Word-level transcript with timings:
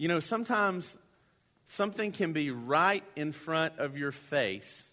You 0.00 0.08
know, 0.08 0.20
sometimes 0.20 0.96
something 1.66 2.12
can 2.12 2.32
be 2.32 2.50
right 2.50 3.04
in 3.16 3.32
front 3.32 3.78
of 3.78 3.98
your 3.98 4.12
face 4.12 4.88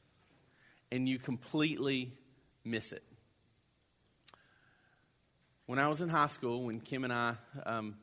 and 0.92 1.08
you 1.08 1.18
completely 1.18 2.12
miss 2.66 2.92
it. 2.92 3.04
When 5.66 5.80
I 5.80 5.88
was 5.88 6.02
in 6.02 6.10
high 6.10 6.28
school, 6.28 6.64
when 6.64 6.82
Kim 6.82 7.06
and 7.06 7.14
I 7.14 7.36
um, 7.66 7.96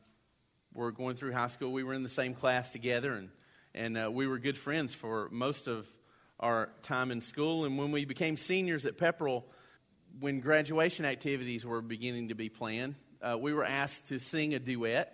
were 0.72 0.92
going 0.92 1.14
through 1.14 1.32
high 1.32 1.48
school, 1.48 1.72
we 1.72 1.82
were 1.84 1.92
in 1.92 2.04
the 2.04 2.08
same 2.08 2.32
class 2.32 2.72
together, 2.72 3.12
and, 3.12 3.28
and 3.74 3.98
uh, 3.98 4.10
we 4.10 4.26
were 4.26 4.38
good 4.38 4.56
friends 4.56 4.94
for 4.94 5.28
most 5.30 5.68
of 5.68 5.86
our 6.40 6.70
time 6.80 7.10
in 7.10 7.20
school. 7.20 7.66
And 7.66 7.76
when 7.76 7.92
we 7.92 8.06
became 8.06 8.38
seniors 8.38 8.86
at 8.86 8.96
Pepperell, 8.96 9.42
when 10.20 10.40
graduation 10.40 11.04
activities 11.04 11.66
were 11.66 11.82
beginning 11.82 12.28
to 12.28 12.34
be 12.34 12.48
planned, 12.48 12.94
uh, 13.20 13.36
we 13.38 13.52
were 13.52 13.66
asked 13.66 14.08
to 14.08 14.18
sing 14.18 14.54
a 14.54 14.58
duet 14.58 15.13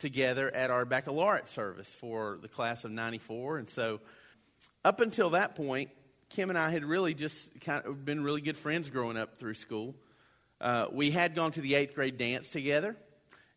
together 0.00 0.52
at 0.54 0.70
our 0.70 0.84
baccalaureate 0.84 1.48
service 1.48 1.94
for 1.94 2.38
the 2.42 2.48
class 2.48 2.84
of 2.84 2.90
94. 2.90 3.58
And 3.58 3.68
so, 3.68 4.00
up 4.84 5.00
until 5.00 5.30
that 5.30 5.54
point, 5.54 5.90
Kim 6.30 6.48
and 6.48 6.58
I 6.58 6.70
had 6.70 6.84
really 6.84 7.14
just 7.14 7.60
kind 7.60 7.84
of 7.84 8.04
been 8.04 8.22
really 8.22 8.40
good 8.40 8.56
friends 8.56 8.88
growing 8.88 9.16
up 9.16 9.36
through 9.36 9.54
school. 9.54 9.94
Uh, 10.60 10.86
we 10.92 11.10
had 11.10 11.34
gone 11.34 11.52
to 11.52 11.60
the 11.60 11.74
eighth 11.74 11.94
grade 11.94 12.18
dance 12.18 12.50
together, 12.50 12.96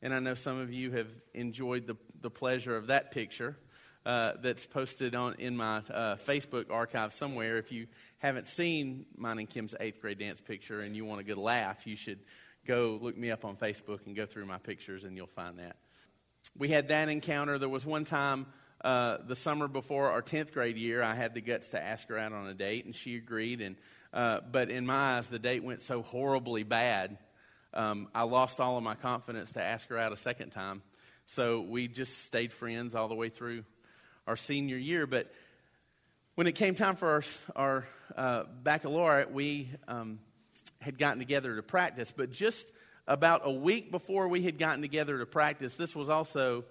and 0.02 0.14
I 0.14 0.20
know 0.20 0.34
some 0.34 0.60
of 0.60 0.72
you 0.74 0.92
have 0.92 1.08
enjoyed 1.34 1.88
the, 1.88 1.96
the 2.22 2.30
pleasure 2.30 2.76
of 2.76 2.88
that 2.88 3.12
picture 3.12 3.58
uh, 4.06 4.34
that's 4.42 4.66
posted 4.66 5.16
on 5.16 5.36
in 5.36 5.56
my 5.56 5.78
uh, 5.78 6.16
Facebook 6.16 6.72
archive 6.72 7.14
somewhere. 7.14 7.58
If 7.58 7.72
you 7.72 7.88
haven't 8.20 8.48
seen 8.48 9.06
mine 9.18 9.40
and 9.40 9.50
Kim's 9.50 9.76
eighth 9.80 10.02
grade 10.02 10.20
dance 10.20 10.42
picture 10.42 10.82
and 10.82 10.96
you 10.96 11.06
want 11.06 11.22
a 11.22 11.24
good 11.24 11.38
laugh, 11.38 11.86
you 11.86 11.96
should 11.96 12.20
go 12.66 12.98
look 13.02 13.18
me 13.18 13.32
up 13.32 13.46
on 13.46 13.56
Facebook 13.56 14.06
and 14.06 14.16
go 14.16 14.26
through 14.26 14.46
my 14.46 14.58
pictures, 14.58 15.04
and 15.04 15.16
you'll 15.16 15.28
find 15.28 15.60
that. 15.60 15.76
We 16.58 16.70
had 16.70 16.90
that 16.90 17.10
encounter. 17.10 17.58
There 17.58 17.70
was 17.70 17.86
one 17.86 18.06
time 18.06 18.46
uh, 18.84 19.18
the 19.26 19.36
summer 19.36 19.68
before 19.68 20.12
our 20.12 20.22
10th 20.22 20.52
grade 20.52 20.78
year, 20.78 21.02
I 21.02 21.16
had 21.16 21.34
the 21.34 21.42
guts 21.42 21.70
to 21.70 21.82
ask 21.82 22.08
her 22.10 22.18
out 22.18 22.34
on 22.34 22.48
a 22.48 22.54
date, 22.54 22.86
and 22.86 22.94
she 22.94 23.16
agreed. 23.16 23.62
And 23.62 23.76
uh, 24.14 24.42
but 24.52 24.70
in 24.70 24.86
my 24.86 25.18
eyes, 25.18 25.28
the 25.28 25.40
date 25.40 25.64
went 25.64 25.82
so 25.82 26.04
horribly 26.04 26.64
bad, 26.64 27.18
um, 27.74 28.08
I 28.14 28.24
lost 28.24 28.60
all 28.60 28.78
of 28.78 28.84
my 28.84 28.94
confidence 28.94 29.54
to 29.54 29.64
ask 29.64 29.88
her 29.90 29.98
out 29.98 30.12
a 30.12 30.18
second 30.18 30.52
time. 30.52 30.84
So 31.26 31.62
we 31.62 31.88
just 31.88 32.26
stayed 32.26 32.54
friends 32.54 32.94
all 32.94 33.08
the 33.08 33.16
way 33.16 33.30
through 33.30 33.64
our 34.28 34.38
senior 34.38 34.78
year. 34.78 35.08
But 35.08 35.32
when 36.36 36.46
it 36.46 36.54
came 36.54 36.76
time 36.76 36.96
for 36.96 37.10
our, 37.10 37.24
our 37.56 37.88
uh, 38.16 38.44
baccalaureate, 38.62 39.32
we 39.32 39.70
um, 39.88 40.20
had 40.80 41.00
gotten 41.00 41.18
together 41.18 41.56
to 41.56 41.64
practice. 41.64 42.14
But 42.16 42.32
just 42.32 42.72
about 43.08 43.42
a 43.44 43.52
week 43.52 43.92
before 43.92 44.28
we 44.28 44.42
had 44.42 44.58
gotten 44.58 44.82
together 44.82 45.18
to 45.20 45.26
practice, 45.26 45.76
this 45.76 45.96
was 45.96 46.10
also 46.10 46.66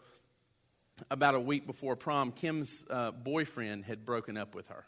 about 1.10 1.34
a 1.34 1.40
week 1.40 1.66
before 1.66 1.96
prom, 1.96 2.32
Kim's 2.32 2.84
uh, 2.88 3.10
boyfriend 3.10 3.84
had 3.84 4.04
broken 4.04 4.36
up 4.36 4.54
with 4.54 4.68
her. 4.68 4.84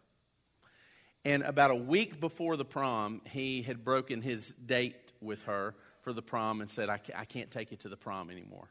And 1.25 1.43
about 1.43 1.71
a 1.71 1.77
week 1.77 2.21
before 2.21 2.57
the 2.57 2.65
prom, 2.65 3.23
he 3.31 3.63
had 3.63 3.85
broken 3.85 4.21
his 4.21 4.49
date 4.65 5.13
with 5.21 5.43
her 5.45 5.75
for 6.03 6.13
the 6.13 6.23
prom 6.23 6.61
and 6.61 6.69
said, 6.69 6.91
I, 6.91 7.01
I 7.17 7.25
can't 7.25 7.51
take 7.51 7.71
you 7.71 7.79
to 7.79 7.89
the 7.89 7.97
prom 7.97 8.31
anymore. 8.31 8.69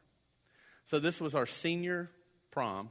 So 0.84 1.00
this 1.00 1.20
was 1.20 1.34
our 1.34 1.46
senior 1.46 2.10
prom, 2.52 2.90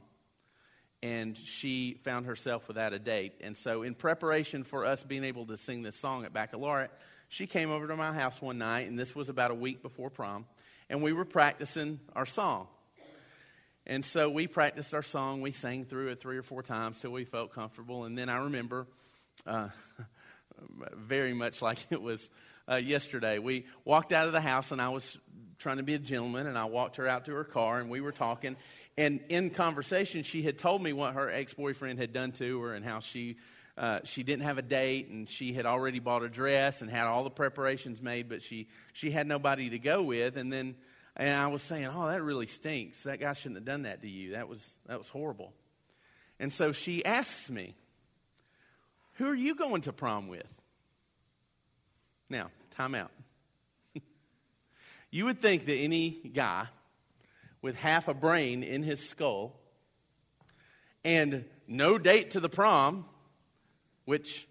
and 1.02 1.36
she 1.36 1.98
found 2.04 2.26
herself 2.26 2.68
without 2.68 2.92
a 2.92 2.98
date. 2.98 3.34
And 3.40 3.56
so, 3.56 3.82
in 3.82 3.94
preparation 3.94 4.64
for 4.64 4.84
us 4.84 5.02
being 5.02 5.24
able 5.24 5.46
to 5.46 5.56
sing 5.56 5.82
this 5.82 5.96
song 5.96 6.24
at 6.24 6.32
baccalaureate, 6.32 6.90
she 7.34 7.48
came 7.48 7.72
over 7.72 7.88
to 7.88 7.96
my 7.96 8.12
house 8.12 8.40
one 8.40 8.58
night, 8.58 8.86
and 8.86 8.96
this 8.96 9.12
was 9.12 9.28
about 9.28 9.50
a 9.50 9.56
week 9.56 9.82
before 9.82 10.08
prom, 10.08 10.46
and 10.88 11.02
we 11.02 11.12
were 11.12 11.24
practicing 11.24 11.98
our 12.14 12.26
song. 12.26 12.68
And 13.88 14.04
so 14.04 14.30
we 14.30 14.46
practiced 14.46 14.94
our 14.94 15.02
song. 15.02 15.40
We 15.40 15.50
sang 15.50 15.84
through 15.84 16.10
it 16.10 16.20
three 16.20 16.38
or 16.38 16.44
four 16.44 16.62
times 16.62 17.00
till 17.00 17.10
we 17.10 17.24
felt 17.24 17.52
comfortable. 17.52 18.04
And 18.04 18.16
then 18.16 18.28
I 18.28 18.44
remember 18.44 18.86
uh, 19.48 19.68
very 20.94 21.34
much 21.34 21.60
like 21.60 21.78
it 21.90 22.00
was 22.00 22.30
uh, 22.70 22.76
yesterday. 22.76 23.40
We 23.40 23.66
walked 23.84 24.12
out 24.12 24.28
of 24.28 24.32
the 24.32 24.40
house, 24.40 24.70
and 24.70 24.80
I 24.80 24.90
was 24.90 25.18
trying 25.58 25.78
to 25.78 25.82
be 25.82 25.94
a 25.94 25.98
gentleman, 25.98 26.46
and 26.46 26.56
I 26.56 26.66
walked 26.66 26.96
her 26.96 27.08
out 27.08 27.24
to 27.24 27.32
her 27.32 27.44
car, 27.44 27.80
and 27.80 27.90
we 27.90 28.00
were 28.00 28.12
talking. 28.12 28.54
And 28.96 29.18
in 29.28 29.50
conversation, 29.50 30.22
she 30.22 30.42
had 30.42 30.56
told 30.56 30.80
me 30.80 30.92
what 30.92 31.14
her 31.14 31.28
ex 31.28 31.52
boyfriend 31.52 31.98
had 31.98 32.12
done 32.12 32.30
to 32.32 32.60
her 32.62 32.74
and 32.74 32.84
how 32.84 33.00
she. 33.00 33.38
Uh, 33.76 34.00
she 34.04 34.22
didn't 34.22 34.44
have 34.44 34.58
a 34.58 34.62
date 34.62 35.08
and 35.08 35.28
she 35.28 35.52
had 35.52 35.66
already 35.66 35.98
bought 35.98 36.22
a 36.22 36.28
dress 36.28 36.80
and 36.80 36.90
had 36.90 37.06
all 37.06 37.24
the 37.24 37.30
preparations 37.30 38.00
made, 38.00 38.28
but 38.28 38.42
she, 38.42 38.68
she 38.92 39.10
had 39.10 39.26
nobody 39.26 39.70
to 39.70 39.78
go 39.78 40.02
with. 40.02 40.36
And 40.36 40.52
then 40.52 40.76
and 41.16 41.30
I 41.30 41.46
was 41.46 41.62
saying, 41.62 41.86
Oh, 41.86 42.08
that 42.08 42.22
really 42.22 42.46
stinks. 42.46 43.04
That 43.04 43.20
guy 43.20 43.32
shouldn't 43.32 43.56
have 43.56 43.64
done 43.64 43.82
that 43.82 44.02
to 44.02 44.08
you. 44.08 44.32
That 44.32 44.48
was, 44.48 44.68
that 44.86 44.98
was 44.98 45.08
horrible. 45.08 45.52
And 46.40 46.52
so 46.52 46.72
she 46.72 47.04
asks 47.04 47.48
me, 47.48 47.74
who 49.14 49.28
are 49.28 49.34
you 49.34 49.54
going 49.54 49.82
to 49.82 49.92
prom 49.92 50.26
with? 50.26 50.46
Now, 52.28 52.50
time 52.72 52.96
out. 52.96 53.12
you 55.10 55.26
would 55.26 55.40
think 55.40 55.66
that 55.66 55.76
any 55.76 56.10
guy 56.10 56.66
with 57.62 57.76
half 57.76 58.08
a 58.08 58.14
brain 58.14 58.64
in 58.64 58.82
his 58.82 59.08
skull 59.08 59.54
and 61.04 61.44
no 61.68 61.96
date 61.96 62.32
to 62.32 62.40
the 62.40 62.48
prom, 62.48 63.04
which 64.04 64.46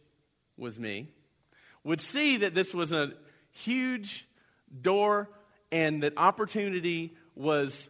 was 0.57 0.79
me, 0.79 1.09
would 1.83 2.01
see 2.01 2.37
that 2.37 2.53
this 2.53 2.73
was 2.73 2.91
a 2.91 3.13
huge 3.51 4.27
door 4.81 5.29
and 5.71 6.03
that 6.03 6.13
opportunity 6.17 7.15
was 7.35 7.89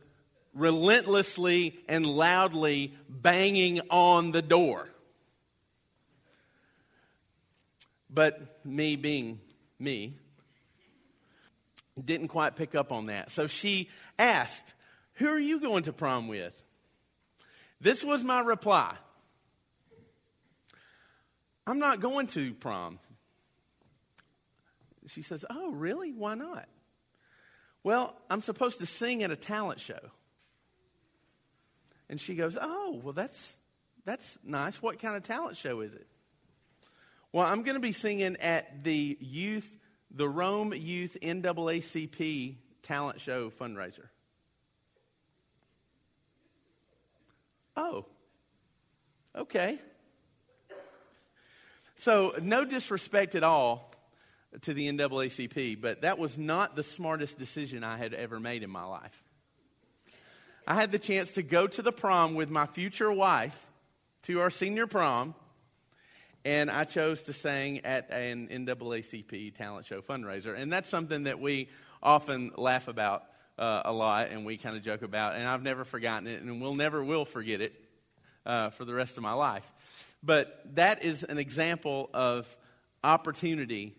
relentlessly 0.53 1.79
and 1.87 2.05
loudly 2.05 2.93
banging 3.09 3.81
on 3.89 4.31
the 4.31 4.41
door. 4.41 4.87
But 8.09 8.63
me 8.63 8.95
being 8.95 9.39
me, 9.79 10.17
didn't 12.03 12.27
quite 12.27 12.55
pick 12.55 12.75
up 12.75 12.91
on 12.91 13.07
that. 13.07 13.31
So 13.31 13.47
she 13.47 13.89
asked, 14.17 14.73
Who 15.15 15.27
are 15.27 15.39
you 15.39 15.59
going 15.59 15.83
to 15.83 15.93
prom 15.93 16.27
with? 16.27 16.59
This 17.81 18.03
was 18.03 18.23
my 18.23 18.41
reply 18.41 18.95
I'm 21.65 21.79
not 21.79 21.99
going 21.99 22.27
to 22.27 22.53
prom. 22.53 22.99
She 25.07 25.21
says, 25.21 25.45
Oh, 25.49 25.71
really? 25.71 26.11
Why 26.13 26.35
not? 26.35 26.67
Well, 27.83 28.15
I'm 28.29 28.41
supposed 28.41 28.79
to 28.79 28.85
sing 28.85 29.23
at 29.23 29.31
a 29.31 29.35
talent 29.35 29.79
show. 29.79 29.99
And 32.09 32.19
she 32.19 32.35
goes, 32.35 32.57
Oh, 32.61 33.01
well, 33.03 33.13
that's, 33.13 33.57
that's 34.05 34.39
nice. 34.43 34.81
What 34.81 34.99
kind 34.99 35.15
of 35.15 35.23
talent 35.23 35.57
show 35.57 35.81
is 35.81 35.93
it? 35.93 36.07
Well, 37.31 37.45
I'm 37.45 37.63
going 37.63 37.75
to 37.75 37.81
be 37.81 37.91
singing 37.91 38.37
at 38.37 38.83
the 38.83 39.17
youth, 39.19 39.67
the 40.11 40.29
Rome 40.29 40.73
Youth 40.73 41.17
NAACP 41.21 42.57
talent 42.83 43.21
show 43.21 43.49
fundraiser. 43.49 44.07
Oh, 47.75 48.05
okay. 49.35 49.79
So, 51.95 52.33
no 52.41 52.65
disrespect 52.65 53.35
at 53.35 53.43
all 53.43 53.91
to 54.61 54.73
the 54.73 54.87
NAACP, 54.87 55.79
but 55.79 56.01
that 56.01 56.17
was 56.17 56.37
not 56.37 56.75
the 56.75 56.83
smartest 56.83 57.39
decision 57.39 57.83
I 57.83 57.97
had 57.97 58.13
ever 58.13 58.39
made 58.39 58.63
in 58.63 58.69
my 58.69 58.83
life. 58.83 59.23
I 60.67 60.75
had 60.75 60.91
the 60.91 60.99
chance 60.99 61.33
to 61.33 61.43
go 61.43 61.67
to 61.67 61.81
the 61.81 61.91
prom 61.91 62.35
with 62.35 62.49
my 62.49 62.65
future 62.65 63.11
wife 63.11 63.65
to 64.23 64.39
our 64.39 64.49
senior 64.49 64.87
prom 64.87 65.35
and 66.45 66.69
I 66.69 66.83
chose 66.83 67.23
to 67.23 67.33
sing 67.33 67.85
at 67.85 68.11
an 68.11 68.49
NAACP 68.49 69.55
talent 69.55 69.85
show 69.85 70.01
fundraiser. 70.01 70.57
And 70.57 70.71
that's 70.71 70.89
something 70.89 71.23
that 71.23 71.39
we 71.39 71.69
often 72.01 72.51
laugh 72.57 72.87
about 72.87 73.23
uh, 73.57 73.83
a 73.85 73.93
lot 73.93 74.29
and 74.29 74.45
we 74.45 74.57
kind 74.57 74.75
of 74.75 74.83
joke 74.83 75.03
about. 75.03 75.35
And 75.35 75.47
I've 75.47 75.63
never 75.63 75.85
forgotten 75.85 76.27
it, 76.27 76.41
and 76.41 76.61
we'll 76.61 76.75
never 76.75 77.03
will 77.03 77.25
forget 77.25 77.61
it 77.61 77.73
uh, 78.45 78.71
for 78.71 78.83
the 78.83 78.93
rest 78.93 79.17
of 79.17 79.23
my 79.23 79.33
life. 79.33 79.69
But 80.23 80.61
that 80.75 81.03
is 81.03 81.23
an 81.23 81.37
example 81.37 82.09
of 82.13 82.47
opportunity 83.03 83.93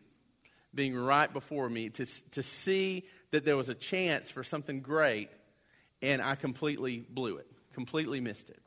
being 0.74 0.96
right 0.96 1.32
before 1.32 1.68
me 1.68 1.90
to, 1.90 2.06
to 2.32 2.42
see 2.42 3.04
that 3.30 3.44
there 3.44 3.56
was 3.56 3.68
a 3.68 3.74
chance 3.74 4.30
for 4.30 4.42
something 4.42 4.80
great, 4.80 5.28
and 6.02 6.22
I 6.22 6.34
completely 6.34 6.98
blew 6.98 7.36
it, 7.36 7.46
completely 7.74 8.20
missed 8.20 8.50
it. 8.50 8.60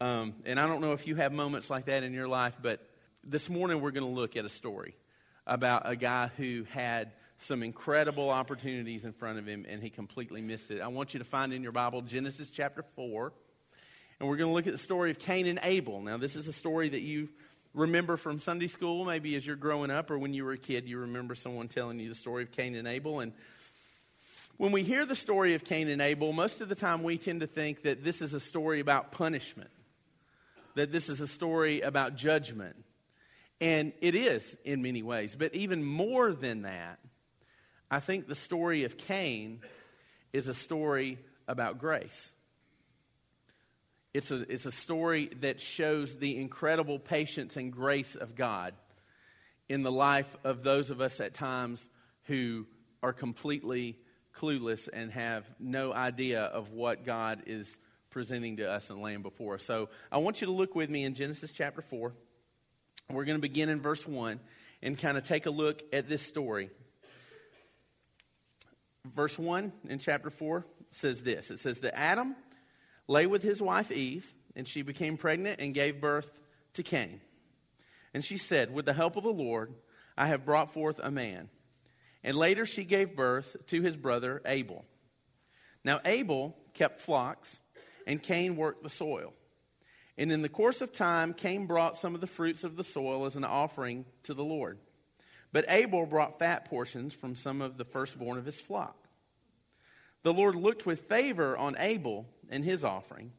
Um, 0.00 0.34
and 0.44 0.58
I 0.58 0.66
don't 0.66 0.80
know 0.80 0.92
if 0.92 1.06
you 1.06 1.14
have 1.14 1.32
moments 1.32 1.70
like 1.70 1.86
that 1.86 2.02
in 2.02 2.12
your 2.12 2.28
life, 2.28 2.54
but 2.60 2.80
this 3.22 3.48
morning 3.48 3.80
we're 3.80 3.92
going 3.92 4.06
to 4.06 4.20
look 4.20 4.36
at 4.36 4.44
a 4.44 4.50
story 4.50 4.94
about 5.46 5.88
a 5.88 5.96
guy 5.96 6.30
who 6.36 6.64
had 6.70 7.12
some 7.36 7.62
incredible 7.62 8.30
opportunities 8.30 9.04
in 9.04 9.12
front 9.12 9.38
of 9.38 9.46
him 9.46 9.66
and 9.68 9.82
he 9.82 9.90
completely 9.90 10.40
missed 10.40 10.70
it. 10.70 10.80
I 10.80 10.88
want 10.88 11.14
you 11.14 11.18
to 11.18 11.24
find 11.24 11.52
in 11.52 11.62
your 11.62 11.72
Bible 11.72 12.02
Genesis 12.02 12.50
chapter 12.50 12.84
4. 12.96 13.32
And 14.20 14.28
we're 14.28 14.36
going 14.36 14.50
to 14.50 14.54
look 14.54 14.66
at 14.66 14.72
the 14.72 14.78
story 14.78 15.10
of 15.10 15.18
Cain 15.18 15.46
and 15.46 15.58
Abel. 15.62 16.00
Now, 16.00 16.16
this 16.16 16.36
is 16.36 16.46
a 16.48 16.52
story 16.52 16.88
that 16.88 17.00
you 17.00 17.28
remember 17.74 18.16
from 18.16 18.38
Sunday 18.38 18.68
school, 18.68 19.04
maybe 19.04 19.34
as 19.34 19.46
you're 19.46 19.56
growing 19.56 19.90
up, 19.90 20.10
or 20.10 20.18
when 20.18 20.32
you 20.32 20.44
were 20.44 20.52
a 20.52 20.58
kid, 20.58 20.88
you 20.88 20.98
remember 20.98 21.34
someone 21.34 21.68
telling 21.68 21.98
you 21.98 22.08
the 22.08 22.14
story 22.14 22.44
of 22.44 22.52
Cain 22.52 22.76
and 22.76 22.86
Abel. 22.86 23.20
And 23.20 23.32
When 24.56 24.70
we 24.70 24.84
hear 24.84 25.04
the 25.04 25.16
story 25.16 25.54
of 25.54 25.64
Cain 25.64 25.88
and 25.88 26.00
Abel, 26.00 26.32
most 26.32 26.60
of 26.60 26.68
the 26.68 26.76
time 26.76 27.02
we 27.02 27.18
tend 27.18 27.40
to 27.40 27.48
think 27.48 27.82
that 27.82 28.04
this 28.04 28.22
is 28.22 28.34
a 28.34 28.40
story 28.40 28.78
about 28.78 29.10
punishment, 29.10 29.70
that 30.76 30.92
this 30.92 31.08
is 31.08 31.20
a 31.20 31.26
story 31.26 31.80
about 31.80 32.14
judgment. 32.14 32.76
And 33.60 33.92
it 34.00 34.14
is 34.14 34.56
in 34.64 34.82
many 34.82 35.02
ways. 35.02 35.34
But 35.34 35.54
even 35.54 35.82
more 35.82 36.32
than 36.32 36.62
that, 36.62 36.98
I 37.90 38.00
think 38.00 38.28
the 38.28 38.34
story 38.34 38.84
of 38.84 38.96
Cain 38.96 39.60
is 40.32 40.48
a 40.48 40.54
story 40.54 41.18
about 41.48 41.78
grace. 41.78 42.32
It's 44.14 44.30
a, 44.30 44.50
it's 44.50 44.64
a 44.64 44.70
story 44.70 45.28
that 45.40 45.60
shows 45.60 46.16
the 46.16 46.40
incredible 46.40 47.00
patience 47.00 47.56
and 47.56 47.72
grace 47.72 48.14
of 48.14 48.36
God 48.36 48.72
in 49.68 49.82
the 49.82 49.90
life 49.90 50.36
of 50.44 50.62
those 50.62 50.90
of 50.90 51.00
us 51.00 51.18
at 51.18 51.34
times 51.34 51.88
who 52.24 52.64
are 53.02 53.12
completely 53.12 53.98
clueless 54.36 54.88
and 54.92 55.10
have 55.10 55.52
no 55.58 55.92
idea 55.92 56.42
of 56.42 56.70
what 56.70 57.04
God 57.04 57.42
is 57.46 57.76
presenting 58.10 58.58
to 58.58 58.70
us 58.70 58.88
and 58.88 59.02
laying 59.02 59.22
before 59.22 59.54
us. 59.54 59.64
So 59.64 59.88
I 60.12 60.18
want 60.18 60.40
you 60.40 60.46
to 60.46 60.52
look 60.52 60.76
with 60.76 60.88
me 60.88 61.02
in 61.02 61.14
Genesis 61.14 61.50
chapter 61.50 61.82
4. 61.82 62.12
We're 63.10 63.24
going 63.24 63.36
to 63.38 63.42
begin 63.42 63.68
in 63.68 63.80
verse 63.80 64.06
1 64.06 64.38
and 64.80 64.96
kind 64.96 65.18
of 65.18 65.24
take 65.24 65.46
a 65.46 65.50
look 65.50 65.82
at 65.92 66.08
this 66.08 66.22
story. 66.22 66.70
Verse 69.06 69.36
1 69.36 69.72
in 69.88 69.98
chapter 69.98 70.30
4 70.30 70.64
says 70.90 71.22
this 71.24 71.50
It 71.50 71.58
says 71.58 71.80
that 71.80 71.98
Adam 71.98 72.36
lay 73.08 73.26
with 73.26 73.42
his 73.42 73.60
wife 73.60 73.90
Eve, 73.90 74.32
and 74.56 74.66
she 74.66 74.82
became 74.82 75.16
pregnant 75.16 75.60
and 75.60 75.74
gave 75.74 76.00
birth 76.00 76.30
to 76.74 76.82
Cain. 76.82 77.20
And 78.12 78.24
she 78.24 78.36
said, 78.36 78.72
With 78.72 78.86
the 78.86 78.92
help 78.92 79.16
of 79.16 79.24
the 79.24 79.32
Lord, 79.32 79.74
I 80.16 80.26
have 80.28 80.44
brought 80.44 80.72
forth 80.72 81.00
a 81.02 81.10
man. 81.10 81.48
And 82.22 82.36
later 82.36 82.64
she 82.64 82.84
gave 82.84 83.16
birth 83.16 83.56
to 83.66 83.82
his 83.82 83.96
brother 83.96 84.40
Abel. 84.46 84.84
Now 85.84 86.00
Abel 86.04 86.56
kept 86.72 87.00
flocks, 87.00 87.58
and 88.06 88.22
Cain 88.22 88.56
worked 88.56 88.82
the 88.82 88.88
soil. 88.90 89.34
And 90.16 90.30
in 90.30 90.42
the 90.42 90.48
course 90.48 90.80
of 90.80 90.92
time, 90.92 91.34
Cain 91.34 91.66
brought 91.66 91.96
some 91.96 92.14
of 92.14 92.20
the 92.20 92.26
fruits 92.26 92.64
of 92.64 92.76
the 92.76 92.84
soil 92.84 93.24
as 93.24 93.36
an 93.36 93.44
offering 93.44 94.04
to 94.22 94.34
the 94.34 94.44
Lord. 94.44 94.78
But 95.52 95.66
Abel 95.68 96.06
brought 96.06 96.38
fat 96.38 96.64
portions 96.66 97.14
from 97.14 97.34
some 97.34 97.60
of 97.60 97.76
the 97.76 97.84
firstborn 97.84 98.38
of 98.38 98.44
his 98.44 98.60
flock. 98.60 98.96
The 100.24 100.32
Lord 100.32 100.56
looked 100.56 100.86
with 100.86 101.02
favor 101.02 101.56
on 101.56 101.76
Abel 101.78 102.26
and 102.50 102.64
his 102.64 102.82
offering, 102.82 103.30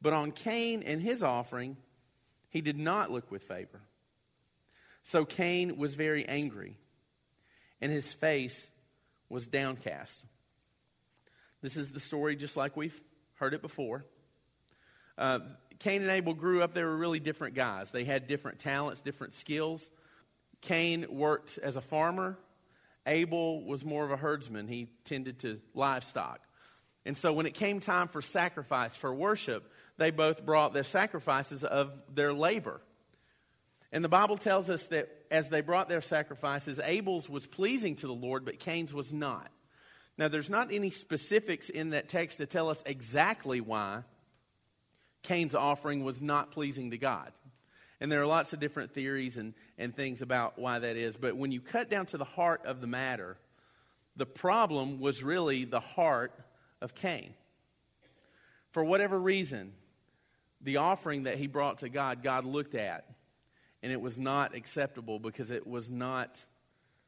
but 0.00 0.12
on 0.12 0.32
Cain 0.32 0.82
and 0.82 1.02
his 1.02 1.22
offering, 1.22 1.78
he 2.50 2.60
did 2.60 2.78
not 2.78 3.10
look 3.10 3.30
with 3.30 3.42
favor. 3.42 3.80
So 5.02 5.24
Cain 5.24 5.78
was 5.78 5.94
very 5.94 6.26
angry 6.26 6.76
and 7.80 7.90
his 7.90 8.12
face 8.12 8.70
was 9.28 9.46
downcast. 9.46 10.22
This 11.62 11.76
is 11.76 11.90
the 11.90 12.00
story 12.00 12.36
just 12.36 12.56
like 12.56 12.76
we've 12.76 13.00
heard 13.36 13.54
it 13.54 13.62
before. 13.62 14.04
Uh, 15.16 15.40
Cain 15.78 16.02
and 16.02 16.10
Abel 16.10 16.34
grew 16.34 16.62
up, 16.62 16.74
they 16.74 16.84
were 16.84 16.96
really 16.96 17.18
different 17.18 17.54
guys. 17.54 17.90
They 17.90 18.04
had 18.04 18.26
different 18.26 18.58
talents, 18.58 19.00
different 19.00 19.32
skills. 19.32 19.90
Cain 20.60 21.06
worked 21.10 21.58
as 21.58 21.76
a 21.76 21.80
farmer, 21.80 22.38
Abel 23.06 23.64
was 23.64 23.84
more 23.84 24.04
of 24.04 24.10
a 24.10 24.16
herdsman. 24.16 24.68
He 24.68 24.88
tended 25.04 25.40
to 25.40 25.60
livestock. 25.74 26.40
And 27.06 27.16
so 27.16 27.32
when 27.32 27.46
it 27.46 27.54
came 27.54 27.80
time 27.80 28.08
for 28.08 28.22
sacrifice, 28.22 28.96
for 28.96 29.14
worship, 29.14 29.70
they 29.98 30.10
both 30.10 30.44
brought 30.44 30.72
their 30.72 30.84
sacrifices 30.84 31.64
of 31.64 31.92
their 32.12 32.32
labor. 32.32 32.80
And 33.92 34.02
the 34.02 34.08
Bible 34.08 34.38
tells 34.38 34.70
us 34.70 34.86
that 34.86 35.08
as 35.30 35.50
they 35.50 35.60
brought 35.60 35.88
their 35.88 36.00
sacrifices, 36.00 36.80
Abel's 36.82 37.28
was 37.28 37.46
pleasing 37.46 37.96
to 37.96 38.06
the 38.06 38.14
Lord, 38.14 38.44
but 38.44 38.58
Cain's 38.58 38.92
was 38.92 39.12
not. 39.12 39.50
Now, 40.16 40.28
there's 40.28 40.50
not 40.50 40.72
any 40.72 40.90
specifics 40.90 41.68
in 41.68 41.90
that 41.90 42.08
text 42.08 42.38
to 42.38 42.46
tell 42.46 42.70
us 42.70 42.82
exactly 42.86 43.60
why 43.60 44.02
Cain's 45.22 45.54
offering 45.54 46.04
was 46.04 46.22
not 46.22 46.52
pleasing 46.52 46.90
to 46.92 46.98
God. 46.98 47.32
And 48.04 48.12
there 48.12 48.20
are 48.20 48.26
lots 48.26 48.52
of 48.52 48.60
different 48.60 48.92
theories 48.92 49.38
and, 49.38 49.54
and 49.78 49.96
things 49.96 50.20
about 50.20 50.58
why 50.58 50.78
that 50.78 50.98
is. 50.98 51.16
But 51.16 51.38
when 51.38 51.52
you 51.52 51.62
cut 51.62 51.88
down 51.88 52.04
to 52.08 52.18
the 52.18 52.24
heart 52.26 52.66
of 52.66 52.82
the 52.82 52.86
matter, 52.86 53.38
the 54.14 54.26
problem 54.26 55.00
was 55.00 55.22
really 55.22 55.64
the 55.64 55.80
heart 55.80 56.38
of 56.82 56.94
Cain. 56.94 57.32
For 58.72 58.84
whatever 58.84 59.18
reason, 59.18 59.72
the 60.60 60.76
offering 60.76 61.22
that 61.22 61.38
he 61.38 61.46
brought 61.46 61.78
to 61.78 61.88
God, 61.88 62.22
God 62.22 62.44
looked 62.44 62.74
at 62.74 63.06
and 63.82 63.90
it 63.90 64.02
was 64.02 64.18
not 64.18 64.54
acceptable 64.54 65.18
because 65.18 65.50
it 65.50 65.66
was 65.66 65.88
not 65.88 66.38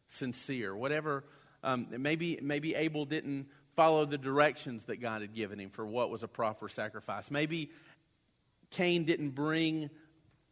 sincere. 0.07 0.75
Whatever, 0.75 1.25
um, 1.63 1.89
maybe, 1.91 2.39
maybe 2.41 2.75
Abel 2.75 3.05
didn't 3.05 3.49
follow 3.75 4.07
the 4.07 4.17
directions 4.17 4.85
that 4.85 5.03
God 5.03 5.21
had 5.21 5.35
given 5.35 5.61
him 5.61 5.69
for 5.69 5.85
what 5.85 6.09
was 6.09 6.23
a 6.23 6.29
proper 6.29 6.71
sacrifice. 6.71 7.31
Maybe 7.31 7.71
Cain 8.71 9.05
didn't 9.05 9.33
bring 9.33 9.91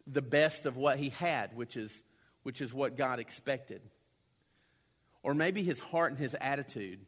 the 0.07 0.23
best 0.23 0.67
of 0.67 0.77
what 0.77 0.99
he 0.99 1.11
had, 1.11 1.57
which 1.57 1.77
is, 1.77 2.03
which 2.43 2.61
is 2.61 2.73
what 2.73 2.97
God 2.97 3.21
expected. 3.21 3.83
Or 5.23 5.35
maybe 5.35 5.63
his 5.63 5.81
heart 5.81 6.11
and 6.13 6.19
his 6.19 6.35
attitude 6.39 7.01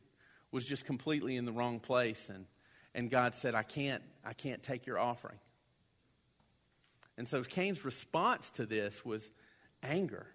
was 0.51 0.65
just 0.65 0.87
completely 0.87 1.37
in 1.37 1.45
the 1.45 1.53
wrong 1.53 1.81
place, 1.81 2.29
and, 2.29 2.47
and 2.95 3.11
God 3.11 3.35
said, 3.35 3.55
I 3.55 3.63
can't, 3.63 4.03
I 4.25 4.33
can't 4.33 4.63
take 4.63 4.87
your 4.87 4.99
offering. 4.99 5.39
And 7.19 7.29
so 7.29 7.43
Cain's 7.43 7.85
response 7.85 8.51
to 8.53 8.67
this 8.67 9.05
was 9.05 9.31
anger. 9.83 10.27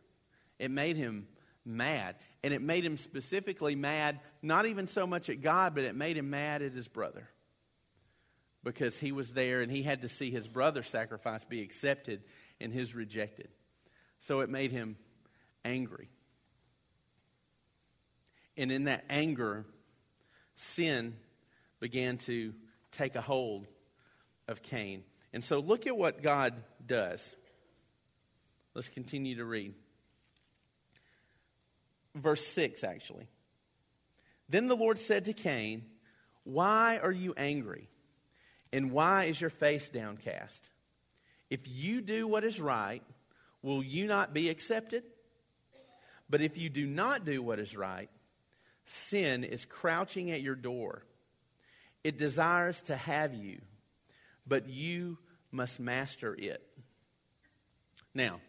It 0.60 0.72
made 0.72 0.98
him 0.98 1.28
mad. 1.66 2.16
And 2.44 2.54
it 2.54 2.62
made 2.62 2.86
him 2.86 2.98
specifically 2.98 3.76
mad, 3.76 4.20
not 4.42 4.66
even 4.66 4.88
so 4.88 5.06
much 5.06 5.30
at 5.30 5.42
God, 5.42 5.76
but 5.76 5.84
it 5.84 5.96
made 5.96 6.18
him 6.18 6.30
mad 6.30 6.62
at 6.62 6.74
his 6.74 6.88
brother. 6.88 7.28
Because 8.64 8.98
he 8.98 9.12
was 9.12 9.32
there 9.32 9.62
and 9.62 9.72
he 9.72 9.84
had 9.84 10.04
to 10.04 10.08
see 10.08 10.30
his 10.30 10.48
brother's 10.48 10.88
sacrifice 10.88 11.44
be 11.44 11.62
accepted 11.62 12.24
and 12.62 12.74
his 12.74 12.96
rejected. 12.96 13.50
So 14.20 14.42
it 14.42 14.50
made 14.50 14.72
him 14.72 14.98
angry. 15.66 16.10
And 18.58 18.72
in 18.72 18.86
that 18.86 19.04
anger, 19.10 19.66
sin 20.56 21.16
began 21.80 22.18
to 22.20 22.54
take 22.92 23.16
a 23.16 23.22
hold 23.22 23.68
of 24.48 24.62
Cain. 24.62 25.04
And 25.34 25.44
so 25.44 25.60
look 25.60 25.88
at 25.88 25.98
what 25.98 26.22
God 26.22 26.54
does. 26.86 27.36
Let's 28.74 28.90
continue 28.90 29.36
to 29.38 29.46
read. 29.46 29.74
Verse 32.16 32.46
6, 32.46 32.84
actually. 32.84 33.28
Then 34.50 34.68
the 34.68 34.76
Lord 34.76 35.00
said 35.00 35.26
to 35.26 35.34
Cain, 35.34 35.86
Why 36.44 37.00
are 37.02 37.12
you 37.12 37.34
angry? 37.38 37.90
And 38.74 38.92
why 38.92 39.26
is 39.26 39.40
your 39.40 39.50
face 39.50 39.90
downcast? 39.90 40.70
If 41.52 41.68
you 41.68 42.02
do 42.02 42.28
what 42.28 42.44
is 42.44 42.60
right, 42.60 43.04
will 43.62 43.84
you 43.84 44.08
not 44.08 44.34
be 44.34 44.50
accepted? 44.50 45.04
But 46.28 46.42
if 46.42 46.58
you 46.58 46.70
do 46.70 46.88
not 46.88 47.26
do 47.26 47.44
what 47.44 47.60
is 47.60 47.78
right, 47.78 48.10
sin 48.86 49.44
is 49.44 49.66
crouching 49.66 50.32
at 50.32 50.42
your 50.42 50.56
door. 50.56 51.04
It 52.04 52.18
desires 52.18 52.82
to 52.84 52.96
have 52.96 53.36
you 53.36 53.60
but 54.46 54.70
you 54.70 55.18
must 55.52 55.80
master 55.80 56.36
it. 56.38 56.62
Now, 58.14 58.42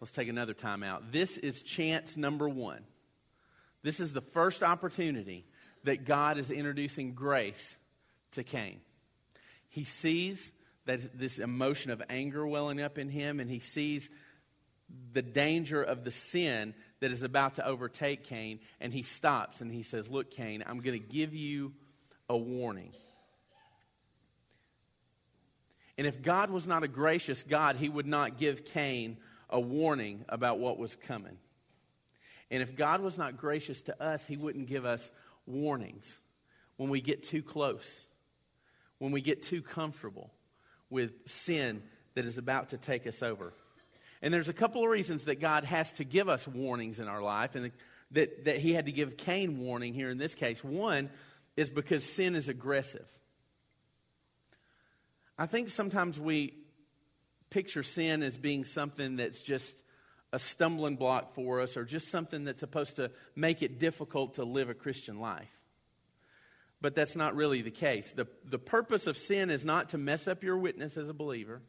let's 0.00 0.12
take 0.12 0.28
another 0.28 0.54
time 0.54 0.82
out. 0.82 1.12
This 1.12 1.38
is 1.38 1.62
chance 1.62 2.16
number 2.16 2.48
one. 2.48 2.84
This 3.82 4.00
is 4.00 4.12
the 4.12 4.20
first 4.20 4.62
opportunity 4.62 5.46
that 5.84 6.04
God 6.04 6.38
is 6.38 6.50
introducing 6.50 7.14
grace 7.14 7.78
to 8.32 8.42
Cain. 8.42 8.80
He 9.68 9.84
sees 9.84 10.52
that 10.88 11.18
this 11.18 11.38
emotion 11.38 11.90
of 11.90 12.02
anger 12.08 12.46
welling 12.46 12.80
up 12.80 12.96
in 12.96 13.10
him, 13.10 13.40
and 13.40 13.50
he 13.50 13.60
sees 13.60 14.08
the 15.12 15.20
danger 15.20 15.82
of 15.82 16.02
the 16.02 16.10
sin 16.10 16.74
that 17.00 17.12
is 17.12 17.22
about 17.22 17.56
to 17.56 17.66
overtake 17.66 18.24
Cain, 18.24 18.58
and 18.80 18.90
he 18.90 19.02
stops 19.02 19.60
and 19.60 19.70
he 19.70 19.82
says, 19.82 20.10
Look, 20.10 20.30
Cain, 20.30 20.64
I'm 20.66 20.80
going 20.80 20.98
to 20.98 21.06
give 21.06 21.34
you 21.34 21.74
a 22.28 22.36
warning. 22.36 22.92
And 25.98 26.06
if 26.06 26.22
God 26.22 26.50
was 26.50 26.66
not 26.66 26.84
a 26.84 26.88
gracious 26.88 27.42
God, 27.42 27.76
he 27.76 27.90
would 27.90 28.06
not 28.06 28.38
give 28.38 28.64
Cain 28.64 29.18
a 29.50 29.60
warning 29.60 30.24
about 30.30 30.58
what 30.58 30.78
was 30.78 30.96
coming. 30.96 31.36
And 32.50 32.62
if 32.62 32.74
God 32.74 33.02
was 33.02 33.18
not 33.18 33.36
gracious 33.36 33.82
to 33.82 34.02
us, 34.02 34.24
he 34.24 34.38
wouldn't 34.38 34.68
give 34.68 34.86
us 34.86 35.12
warnings 35.44 36.18
when 36.78 36.88
we 36.88 37.02
get 37.02 37.24
too 37.24 37.42
close, 37.42 38.06
when 38.98 39.12
we 39.12 39.20
get 39.20 39.42
too 39.42 39.60
comfortable 39.60 40.30
with 40.90 41.28
sin 41.28 41.82
that 42.14 42.24
is 42.24 42.38
about 42.38 42.70
to 42.70 42.78
take 42.78 43.06
us 43.06 43.22
over. 43.22 43.52
And 44.22 44.34
there's 44.34 44.48
a 44.48 44.54
couple 44.54 44.82
of 44.82 44.90
reasons 44.90 45.26
that 45.26 45.40
God 45.40 45.64
has 45.64 45.92
to 45.94 46.04
give 46.04 46.28
us 46.28 46.48
warnings 46.48 46.98
in 46.98 47.08
our 47.08 47.22
life, 47.22 47.54
and 47.54 47.70
that, 48.12 48.44
that 48.46 48.56
he 48.58 48.72
had 48.72 48.86
to 48.86 48.92
give 48.92 49.16
Cain 49.16 49.60
warning 49.60 49.94
here 49.94 50.10
in 50.10 50.18
this 50.18 50.34
case. 50.34 50.64
One 50.64 51.10
is 51.56 51.70
because 51.70 52.04
sin 52.04 52.34
is 52.34 52.48
aggressive. 52.48 53.06
I 55.38 55.46
think 55.46 55.68
sometimes 55.68 56.18
we 56.18 56.54
picture 57.50 57.82
sin 57.82 58.22
as 58.22 58.36
being 58.36 58.64
something 58.64 59.16
that's 59.16 59.40
just 59.40 59.76
a 60.32 60.38
stumbling 60.38 60.96
block 60.96 61.34
for 61.34 61.60
us 61.60 61.76
or 61.76 61.84
just 61.84 62.08
something 62.08 62.44
that's 62.44 62.60
supposed 62.60 62.96
to 62.96 63.10
make 63.34 63.62
it 63.62 63.78
difficult 63.78 64.34
to 64.34 64.44
live 64.44 64.68
a 64.68 64.74
Christian 64.74 65.20
life. 65.20 65.57
But 66.80 66.94
that's 66.94 67.16
not 67.16 67.34
really 67.34 67.62
the 67.62 67.70
case. 67.70 68.12
The, 68.12 68.28
the 68.44 68.58
purpose 68.58 69.06
of 69.06 69.16
sin 69.16 69.50
is 69.50 69.64
not 69.64 69.90
to 69.90 69.98
mess 69.98 70.28
up 70.28 70.44
your 70.44 70.58
witness 70.58 70.96
as 70.96 71.08
a 71.08 71.14
believer. 71.14 71.60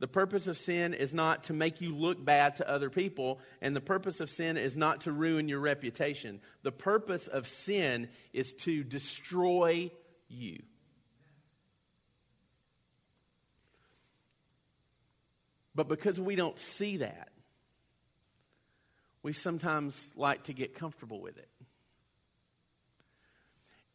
The 0.00 0.08
purpose 0.08 0.48
of 0.48 0.58
sin 0.58 0.94
is 0.94 1.14
not 1.14 1.44
to 1.44 1.52
make 1.52 1.80
you 1.80 1.94
look 1.94 2.22
bad 2.22 2.56
to 2.56 2.68
other 2.68 2.90
people, 2.90 3.38
and 3.60 3.74
the 3.74 3.80
purpose 3.80 4.18
of 4.18 4.28
sin 4.28 4.56
is 4.56 4.76
not 4.76 5.02
to 5.02 5.12
ruin 5.12 5.48
your 5.48 5.60
reputation. 5.60 6.40
The 6.62 6.72
purpose 6.72 7.28
of 7.28 7.46
sin 7.46 8.08
is 8.32 8.52
to 8.54 8.82
destroy 8.82 9.92
you. 10.28 10.58
But 15.74 15.88
because 15.88 16.20
we 16.20 16.36
don't 16.36 16.58
see 16.58 16.98
that, 16.98 17.30
we 19.22 19.32
sometimes 19.32 20.10
like 20.16 20.44
to 20.44 20.52
get 20.52 20.74
comfortable 20.74 21.20
with 21.20 21.38
it. 21.38 21.48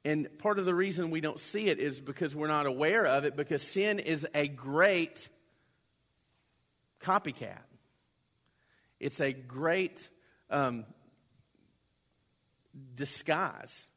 And 0.07 0.39
part 0.39 0.57
of 0.57 0.63
the 0.63 0.73
reason 0.73 1.11
we 1.11 1.19
don't 1.19 1.37
see 1.37 1.67
it 1.67 1.79
is 1.79 1.99
because 1.99 2.33
we're 2.33 2.47
not 2.47 2.65
aware 2.65 3.05
of 3.05 3.25
it, 3.25 3.35
because 3.35 3.61
sin 3.61 3.99
is 3.99 4.25
a 4.33 4.47
great 4.47 5.27
copycat. 7.01 7.59
It's 9.01 9.19
a 9.19 9.33
great 9.33 10.07
um, 10.49 10.85
disguise. 12.95 13.89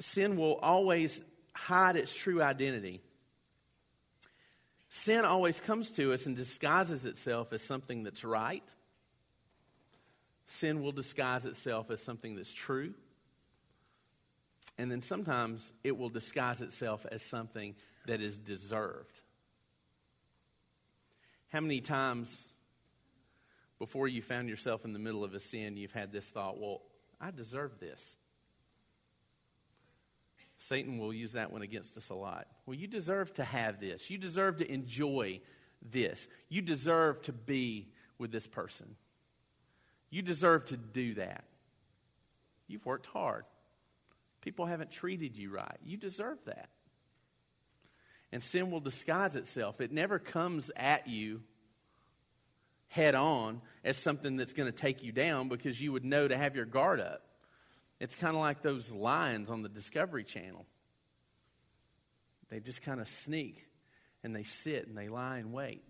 Sin 0.00 0.38
will 0.38 0.56
always 0.56 1.22
hide 1.52 1.96
its 1.96 2.14
true 2.14 2.42
identity. 2.42 3.02
Sin 4.88 5.26
always 5.26 5.60
comes 5.60 5.90
to 5.90 6.14
us 6.14 6.24
and 6.24 6.36
disguises 6.36 7.04
itself 7.04 7.52
as 7.52 7.60
something 7.60 8.02
that's 8.02 8.24
right. 8.24 8.64
Sin 10.46 10.82
will 10.82 10.92
disguise 10.92 11.44
itself 11.44 11.90
as 11.90 12.00
something 12.00 12.34
that's 12.34 12.54
true. 12.54 12.94
And 14.78 14.90
then 14.90 15.02
sometimes 15.02 15.72
it 15.82 15.98
will 15.98 16.08
disguise 16.08 16.62
itself 16.62 17.04
as 17.10 17.20
something 17.20 17.74
that 18.06 18.20
is 18.20 18.38
deserved. 18.38 19.20
How 21.48 21.60
many 21.60 21.80
times 21.80 22.46
before 23.78 24.06
you 24.06 24.22
found 24.22 24.48
yourself 24.48 24.84
in 24.84 24.92
the 24.92 24.98
middle 24.98 25.24
of 25.24 25.34
a 25.34 25.40
sin, 25.40 25.76
you've 25.76 25.92
had 25.92 26.12
this 26.12 26.30
thought, 26.30 26.60
well, 26.60 26.82
I 27.20 27.32
deserve 27.32 27.80
this? 27.80 28.16
Satan 30.58 30.98
will 30.98 31.12
use 31.12 31.32
that 31.32 31.52
one 31.52 31.62
against 31.62 31.96
us 31.96 32.10
a 32.10 32.14
lot. 32.14 32.46
Well, 32.66 32.74
you 32.74 32.86
deserve 32.86 33.32
to 33.34 33.44
have 33.44 33.80
this. 33.80 34.10
You 34.10 34.18
deserve 34.18 34.58
to 34.58 34.72
enjoy 34.72 35.40
this. 35.82 36.28
You 36.48 36.62
deserve 36.62 37.22
to 37.22 37.32
be 37.32 37.88
with 38.18 38.32
this 38.32 38.46
person. 38.46 38.96
You 40.10 40.22
deserve 40.22 40.64
to 40.66 40.76
do 40.76 41.14
that. 41.14 41.44
You've 42.66 42.84
worked 42.84 43.06
hard. 43.06 43.44
People 44.40 44.66
haven't 44.66 44.90
treated 44.90 45.36
you 45.36 45.50
right. 45.50 45.78
You 45.84 45.96
deserve 45.96 46.38
that. 46.46 46.68
And 48.30 48.42
sin 48.42 48.70
will 48.70 48.80
disguise 48.80 49.36
itself. 49.36 49.80
It 49.80 49.90
never 49.90 50.18
comes 50.18 50.70
at 50.76 51.08
you 51.08 51.42
head 52.88 53.14
on 53.14 53.60
as 53.84 53.96
something 53.96 54.36
that's 54.36 54.52
going 54.52 54.70
to 54.70 54.76
take 54.76 55.02
you 55.02 55.12
down 55.12 55.48
because 55.48 55.80
you 55.80 55.92
would 55.92 56.04
know 56.04 56.26
to 56.26 56.36
have 56.36 56.56
your 56.56 56.64
guard 56.64 57.00
up. 57.00 57.22
It's 58.00 58.14
kind 58.14 58.34
of 58.34 58.40
like 58.40 58.62
those 58.62 58.90
lions 58.90 59.50
on 59.50 59.62
the 59.62 59.68
Discovery 59.68 60.24
Channel. 60.24 60.66
They 62.48 62.60
just 62.60 62.82
kind 62.82 63.00
of 63.00 63.08
sneak 63.08 63.66
and 64.22 64.34
they 64.34 64.44
sit 64.44 64.86
and 64.86 64.96
they 64.96 65.08
lie 65.08 65.38
and 65.38 65.52
wait. 65.52 65.82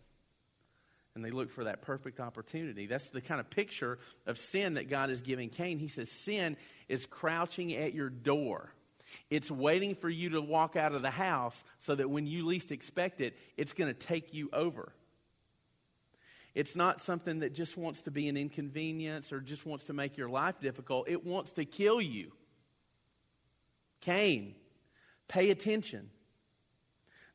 And 1.18 1.24
they 1.24 1.32
look 1.32 1.50
for 1.50 1.64
that 1.64 1.82
perfect 1.82 2.20
opportunity. 2.20 2.86
That's 2.86 3.10
the 3.10 3.20
kind 3.20 3.40
of 3.40 3.50
picture 3.50 3.98
of 4.24 4.38
sin 4.38 4.74
that 4.74 4.88
God 4.88 5.10
is 5.10 5.20
giving 5.20 5.48
Cain. 5.50 5.80
He 5.80 5.88
says, 5.88 6.12
Sin 6.12 6.56
is 6.88 7.06
crouching 7.06 7.74
at 7.74 7.92
your 7.92 8.08
door. 8.08 8.72
It's 9.28 9.50
waiting 9.50 9.96
for 9.96 10.08
you 10.08 10.30
to 10.30 10.40
walk 10.40 10.76
out 10.76 10.94
of 10.94 11.02
the 11.02 11.10
house 11.10 11.64
so 11.80 11.96
that 11.96 12.08
when 12.08 12.28
you 12.28 12.46
least 12.46 12.70
expect 12.70 13.20
it, 13.20 13.36
it's 13.56 13.72
going 13.72 13.92
to 13.92 13.98
take 13.98 14.32
you 14.32 14.48
over. 14.52 14.92
It's 16.54 16.76
not 16.76 17.00
something 17.00 17.40
that 17.40 17.52
just 17.52 17.76
wants 17.76 18.02
to 18.02 18.12
be 18.12 18.28
an 18.28 18.36
inconvenience 18.36 19.32
or 19.32 19.40
just 19.40 19.66
wants 19.66 19.86
to 19.86 19.92
make 19.92 20.16
your 20.16 20.28
life 20.28 20.60
difficult. 20.60 21.08
It 21.08 21.26
wants 21.26 21.50
to 21.54 21.64
kill 21.64 22.00
you. 22.00 22.30
Cain, 24.02 24.54
pay 25.26 25.50
attention. 25.50 26.10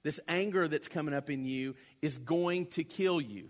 This 0.04 0.22
anger 0.30 0.70
that's 0.70 0.88
coming 0.88 1.14
up 1.14 1.30
in 1.30 1.44
you 1.44 1.76
is 2.02 2.18
going 2.18 2.68
to 2.68 2.86
kill 2.86 3.20
you. 3.20 3.50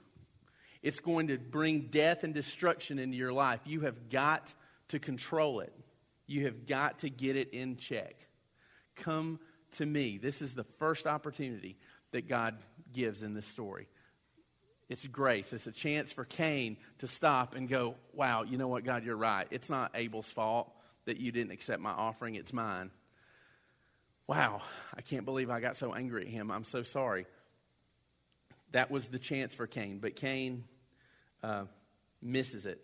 It's 0.84 1.00
going 1.00 1.28
to 1.28 1.38
bring 1.38 1.88
death 1.90 2.26
and 2.26 2.34
destruction 2.34 3.00
into 3.00 3.16
your 3.16 3.32
life. 3.32 3.62
You 3.66 3.82
have 3.82 4.10
got 4.10 4.54
to 4.90 5.00
control 5.00 5.62
it. 5.62 5.74
You 6.28 6.46
have 6.46 6.68
got 6.68 7.00
to 7.00 7.10
get 7.10 7.38
it 7.38 7.52
in 7.54 7.78
check. 7.78 8.28
Come 8.96 9.40
to 9.74 9.86
me. 9.86 10.18
This 10.18 10.42
is 10.42 10.54
the 10.54 10.66
first 10.80 11.08
opportunity 11.08 11.78
that 12.12 12.28
God 12.28 12.58
gives 12.92 13.24
in 13.24 13.34
this 13.34 13.48
story. 13.48 13.88
It's 14.90 15.08
grace. 15.08 15.54
It's 15.54 15.68
a 15.68 15.72
chance 15.72 16.12
for 16.12 16.26
Cain 16.26 16.78
to 17.00 17.08
stop 17.08 17.56
and 17.56 17.70
go, 17.70 17.96
Wow, 18.14 18.44
you 18.44 18.58
know 18.58 18.68
what, 18.68 18.84
God, 18.84 19.06
you're 19.06 19.16
right. 19.16 19.48
It's 19.50 19.70
not 19.70 19.92
Abel's 19.96 20.30
fault 20.30 20.72
that 21.06 21.18
you 21.18 21.32
didn't 21.32 21.52
accept 21.52 21.82
my 21.82 21.92
offering, 21.92 22.36
it's 22.36 22.54
mine. 22.54 22.92
Wow, 24.28 24.62
I 24.96 25.02
can't 25.02 25.26
believe 25.26 25.50
I 25.50 25.60
got 25.60 25.76
so 25.76 25.94
angry 25.94 26.24
at 26.24 26.28
him. 26.28 26.52
I'm 26.52 26.64
so 26.64 26.84
sorry. 26.84 27.26
That 28.72 28.90
was 28.90 29.08
the 29.08 29.20
chance 29.20 29.54
for 29.54 29.68
Cain, 29.68 30.00
but 30.00 30.16
Cain 30.16 30.64
uh, 31.44 31.66
misses 32.22 32.66
it. 32.66 32.84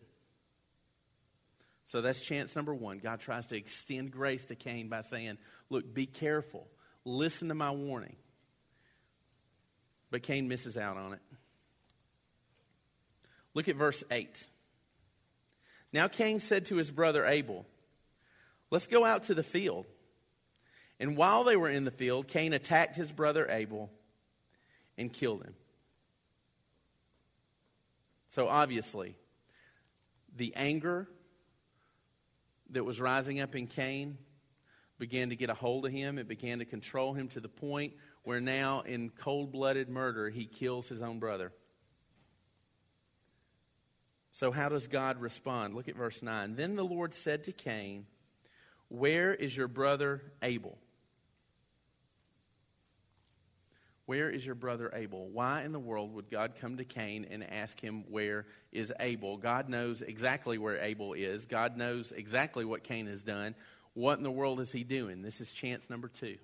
So 1.86 2.02
that's 2.02 2.22
chance 2.22 2.56
number 2.56 2.76
one. 2.76 3.00
God 3.00 3.20
tries 3.20 3.48
to 3.48 3.58
extend 3.58 4.12
grace 4.12 4.46
to 4.48 4.56
Cain 4.56 4.90
by 4.90 5.02
saying, 5.02 5.40
Look, 5.72 5.92
be 5.92 6.06
careful. 6.06 6.68
Listen 7.04 7.48
to 7.48 7.56
my 7.56 7.72
warning. 7.72 8.16
But 10.12 10.22
Cain 10.22 10.48
misses 10.48 10.78
out 10.78 10.98
on 10.98 11.14
it. 11.14 11.22
Look 13.56 13.68
at 13.68 13.76
verse 13.76 14.04
8. 14.12 14.48
Now 15.92 16.08
Cain 16.08 16.40
said 16.40 16.68
to 16.68 16.76
his 16.76 16.92
brother 16.92 17.26
Abel, 17.26 17.66
Let's 18.70 18.86
go 18.86 19.04
out 19.04 19.24
to 19.24 19.34
the 19.34 19.44
field. 19.44 19.88
And 21.00 21.18
while 21.18 21.44
they 21.44 21.56
were 21.56 21.70
in 21.70 21.86
the 21.86 21.92
field, 21.92 22.28
Cain 22.28 22.54
attacked 22.54 22.96
his 22.96 23.12
brother 23.12 23.48
Abel 23.50 23.90
and 24.98 25.12
killed 25.12 25.44
him. 25.44 25.56
So 28.30 28.48
obviously, 28.48 29.16
the 30.36 30.54
anger 30.56 31.08
that 32.70 32.84
was 32.84 33.02
rising 33.02 33.40
up 33.40 33.56
in 33.56 33.66
Cain 33.66 34.20
began 35.00 35.30
to 35.30 35.36
get 35.36 35.50
a 35.50 35.56
hold 35.56 35.88
of 35.88 35.92
him. 35.92 36.20
It 36.20 36.28
began 36.28 36.60
to 36.60 36.66
control 36.66 37.14
him 37.14 37.28
to 37.30 37.40
the 37.40 37.50
point 37.50 37.94
where 38.24 38.40
now, 38.40 38.82
in 38.82 39.10
cold 39.10 39.52
blooded 39.52 39.90
murder, 39.90 40.30
he 40.30 40.46
kills 40.46 40.88
his 40.88 41.02
own 41.02 41.18
brother. 41.18 41.52
So, 44.32 44.52
how 44.52 44.70
does 44.70 44.88
God 44.88 45.20
respond? 45.20 45.74
Look 45.74 45.88
at 45.88 45.96
verse 45.96 46.22
9. 46.22 46.56
Then 46.56 46.76
the 46.76 46.86
Lord 46.86 47.16
said 47.16 47.46
to 47.46 47.52
Cain, 47.52 48.06
Where 48.90 49.34
is 49.34 49.58
your 49.58 49.68
brother 49.68 50.22
Abel? 50.44 50.78
Where 54.10 54.32
is 54.32 54.44
your 54.44 54.56
brother 54.56 54.90
Abel? 54.92 55.28
Why 55.28 55.62
in 55.62 55.72
the 55.72 55.78
world 55.78 56.16
would 56.16 56.32
God 56.32 56.54
come 56.60 56.78
to 56.78 56.84
Cain 56.84 57.28
and 57.30 57.44
ask 57.44 57.80
him, 57.80 58.06
Where 58.10 58.48
is 58.72 58.92
Abel? 59.00 59.38
God 59.38 59.70
knows 59.70 60.02
exactly 60.02 60.58
where 60.58 60.80
Abel 60.80 61.14
is. 61.14 61.46
God 61.46 61.78
knows 61.78 62.12
exactly 62.12 62.66
what 62.66 62.84
Cain 62.84 63.06
has 63.06 63.22
done. 63.22 63.54
What 63.94 64.18
in 64.18 64.24
the 64.24 64.32
world 64.32 64.62
is 64.62 64.72
he 64.72 64.84
doing? 64.84 65.22
This 65.22 65.42
is 65.42 65.52
chance 65.52 65.92
number 65.92 66.08
two. 66.08 66.38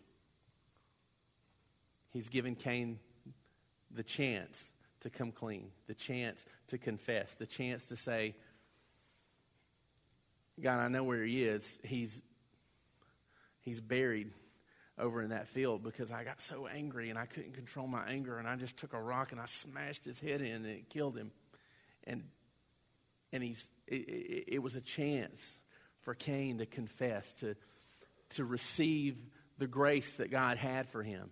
He's 2.12 2.30
given 2.30 2.54
Cain 2.54 3.00
the 3.90 4.04
chance 4.04 4.70
to 5.00 5.10
come 5.10 5.32
clean, 5.32 5.72
the 5.88 5.96
chance 5.96 6.46
to 6.68 6.78
confess, 6.78 7.34
the 7.34 7.48
chance 7.48 7.88
to 7.88 7.96
say, 7.96 8.36
God, 10.62 10.82
I 10.82 10.88
know 10.88 11.04
where 11.04 11.24
he 11.24 11.44
is. 11.44 11.80
He's, 11.84 12.22
he's 13.64 13.82
buried 13.82 14.30
over 14.98 15.22
in 15.22 15.30
that 15.30 15.48
field 15.48 15.84
because 15.84 16.12
I 16.12 16.24
got 16.24 16.40
so 16.40 16.68
angry 16.68 17.10
and 17.10 17.20
I 17.20 17.26
couldn't 17.26 17.54
control 17.54 17.88
my 17.88 18.06
anger 18.08 18.38
and 18.38 18.48
I 18.48 18.56
just 18.56 18.78
took 18.78 18.94
a 18.94 19.02
rock 19.02 19.32
and 19.32 19.42
I 19.42 19.46
smashed 19.46 20.06
his 20.06 20.20
head 20.20 20.42
in 20.42 20.54
and 20.54 20.66
it 20.66 20.90
killed 20.90 21.18
him. 21.18 21.32
And 22.06 22.24
and 23.34 23.44
he's 23.44 23.70
it, 23.88 23.96
it, 23.96 24.44
it 24.54 24.60
was 24.60 24.76
a 24.76 24.82
chance 24.82 25.60
for 26.02 26.14
Cain 26.14 26.60
to 26.60 26.66
confess 26.66 27.34
to 27.36 27.56
to 28.30 28.46
receive 28.46 29.18
the 29.58 29.68
grace 29.68 30.14
that 30.14 30.32
God 30.32 30.58
had 30.58 30.88
for 30.88 31.04
him. 31.04 31.30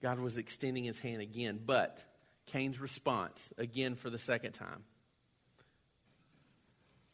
God 0.00 0.20
was 0.20 0.36
extending 0.36 0.84
his 0.84 0.98
hand 0.98 1.22
again, 1.22 1.60
but 1.64 2.04
Cain's 2.46 2.78
response, 2.78 3.52
again 3.58 3.96
for 3.96 4.10
the 4.10 4.18
second 4.18 4.52
time, 4.52 4.84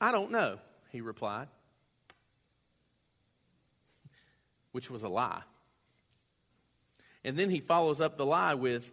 I 0.00 0.12
don't 0.12 0.30
know, 0.30 0.59
he 0.92 1.00
replied. 1.00 1.49
Which 4.75 4.90
was 4.90 5.04
a 5.04 5.09
lie. 5.09 5.43
And 7.23 7.37
then 7.37 7.49
he 7.49 7.61
follows 7.61 8.00
up 8.00 8.19
the 8.19 8.26
lie 8.26 8.54
with, 8.54 8.90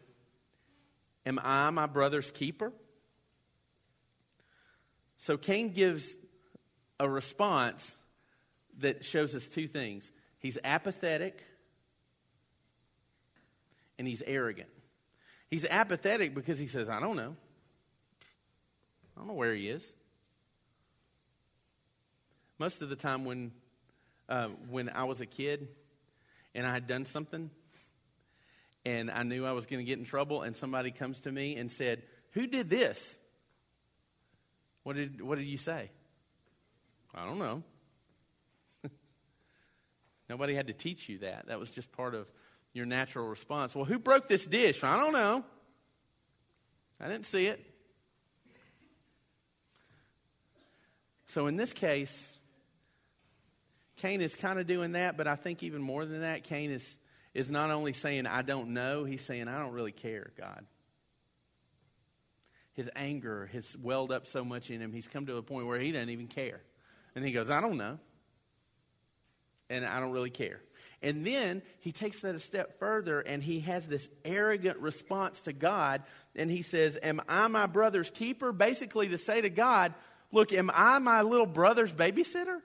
Am 1.26 1.40
I 1.44 1.72
my 1.72 1.88
brother's 1.88 2.30
keeper? 2.30 2.72
So 5.18 5.38
Cain 5.38 5.74
gives 5.74 6.16
a 7.00 7.10
response 7.10 7.96
that 8.78 9.04
shows 9.04 9.34
us 9.34 9.48
two 9.48 9.68
things 9.68 10.12
he's 10.38 10.60
apathetic 10.64 11.44
and 13.98 14.08
he's 14.08 14.22
arrogant. 14.22 14.70
He's 15.50 15.66
apathetic 15.66 16.36
because 16.36 16.60
he 16.60 16.68
says, 16.68 16.92
I 16.92 17.00
don't 17.00 17.16
know. 17.16 17.36
I 19.16 19.20
don't 19.20 19.28
know 19.28 19.34
where 19.34 19.56
he 19.56 19.68
is. 19.68 19.96
Most 22.60 22.84
of 22.84 22.90
the 22.90 22.96
time, 22.96 23.26
when, 23.26 23.52
uh, 24.32 24.48
when 24.70 24.90
I 24.90 25.04
was 25.04 25.20
a 25.20 25.26
kid 25.26 25.68
and 26.56 26.66
I 26.66 26.72
had 26.72 26.88
done 26.88 27.06
something 27.06 27.50
and 28.86 29.12
I 29.12 29.24
knew 29.24 29.46
I 29.46 29.52
was 29.52 29.66
going 29.66 29.80
to 29.80 29.84
get 29.84 30.00
in 30.00 30.06
trouble, 30.06 30.42
and 30.42 30.56
somebody 30.56 30.90
comes 30.90 31.20
to 31.22 31.32
me 31.32 31.56
and 31.56 31.72
said, 31.72 32.02
Who 32.32 32.48
did 32.48 32.70
this? 32.70 33.18
What 34.84 34.96
did, 34.96 35.22
what 35.22 35.38
did 35.38 35.46
you 35.46 35.58
say? 35.58 35.92
I 37.14 37.26
don't 37.26 37.38
know. 37.38 37.62
Nobody 40.30 40.56
had 40.56 40.68
to 40.68 40.74
teach 40.74 41.08
you 41.10 41.20
that. 41.20 41.48
That 41.48 41.60
was 41.60 41.70
just 41.70 41.92
part 41.92 42.16
of 42.16 42.28
your 42.74 42.88
natural 42.88 43.28
response. 43.28 43.76
Well, 43.76 43.86
who 43.86 44.00
broke 44.00 44.28
this 44.28 44.46
dish? 44.48 44.84
I 44.84 44.98
don't 44.98 45.14
know. 45.14 45.44
I 47.00 47.08
didn't 47.08 47.28
see 47.28 47.46
it. 47.46 47.64
So 51.28 51.46
in 51.48 51.56
this 51.56 51.72
case, 51.72 52.38
Cain 54.02 54.20
is 54.20 54.34
kind 54.34 54.60
of 54.60 54.66
doing 54.66 54.94
that, 54.94 55.16
but 55.16 55.28
I 55.28 55.36
think 55.36 55.62
even 55.62 55.80
more 55.80 56.06
than 56.06 56.22
that, 56.22 56.44
Cain 56.44 56.72
is, 56.72 56.98
is 57.36 57.52
not 57.52 57.70
only 57.70 57.94
saying, 57.94 58.26
I 58.26 58.42
don't 58.42 58.70
know, 58.70 59.04
he's 59.04 59.24
saying, 59.24 59.48
I 59.48 59.60
don't 59.60 59.74
really 59.74 59.92
care, 59.92 60.32
God. 60.40 60.66
His 62.74 62.90
anger 62.96 63.48
has 63.54 63.78
welled 63.78 64.12
up 64.12 64.26
so 64.26 64.44
much 64.44 64.72
in 64.72 64.82
him, 64.82 64.92
he's 64.92 65.08
come 65.08 65.28
to 65.28 65.38
a 65.38 65.44
point 65.44 65.68
where 65.68 65.80
he 65.80 65.92
doesn't 65.92 66.10
even 66.10 66.26
care. 66.26 66.62
And 67.16 67.24
he 67.24 67.32
goes, 67.32 67.52
I 67.52 67.62
don't 67.62 67.78
know. 67.78 68.00
And 69.70 69.86
I 69.86 70.00
don't 70.00 70.12
really 70.12 70.32
care. 70.32 70.62
And 71.04 71.26
then 71.26 71.62
he 71.82 71.92
takes 71.92 72.22
that 72.22 72.34
a 72.34 72.40
step 72.40 72.80
further 72.80 73.20
and 73.22 73.44
he 73.44 73.60
has 73.62 73.86
this 73.86 74.10
arrogant 74.26 74.80
response 74.80 75.42
to 75.42 75.54
God. 75.54 76.02
And 76.36 76.50
he 76.50 76.62
says, 76.62 76.98
Am 77.02 77.22
I 77.28 77.48
my 77.48 77.68
brother's 77.68 78.12
keeper? 78.12 78.52
Basically, 78.52 79.10
to 79.10 79.18
say 79.18 79.42
to 79.42 79.50
God, 79.50 79.94
Look, 80.32 80.54
am 80.54 80.72
I 80.74 81.00
my 81.00 81.22
little 81.22 81.46
brother's 81.46 81.94
babysitter? 81.94 82.60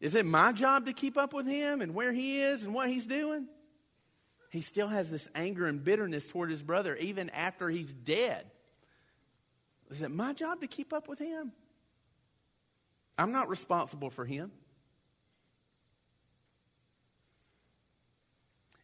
Is 0.00 0.14
it 0.14 0.24
my 0.24 0.52
job 0.52 0.86
to 0.86 0.92
keep 0.92 1.16
up 1.16 1.32
with 1.32 1.46
him 1.46 1.80
and 1.80 1.94
where 1.94 2.12
he 2.12 2.40
is 2.40 2.62
and 2.62 2.72
what 2.72 2.88
he's 2.88 3.06
doing? 3.06 3.48
He 4.50 4.60
still 4.60 4.88
has 4.88 5.10
this 5.10 5.28
anger 5.34 5.66
and 5.66 5.82
bitterness 5.82 6.28
toward 6.28 6.50
his 6.50 6.62
brother 6.62 6.94
even 6.96 7.30
after 7.30 7.68
he's 7.68 7.92
dead. 7.92 8.50
Is 9.90 10.02
it 10.02 10.10
my 10.10 10.32
job 10.32 10.60
to 10.60 10.66
keep 10.66 10.92
up 10.92 11.08
with 11.08 11.18
him? 11.18 11.52
I'm 13.16 13.32
not 13.32 13.48
responsible 13.48 14.10
for 14.10 14.24
him. 14.24 14.52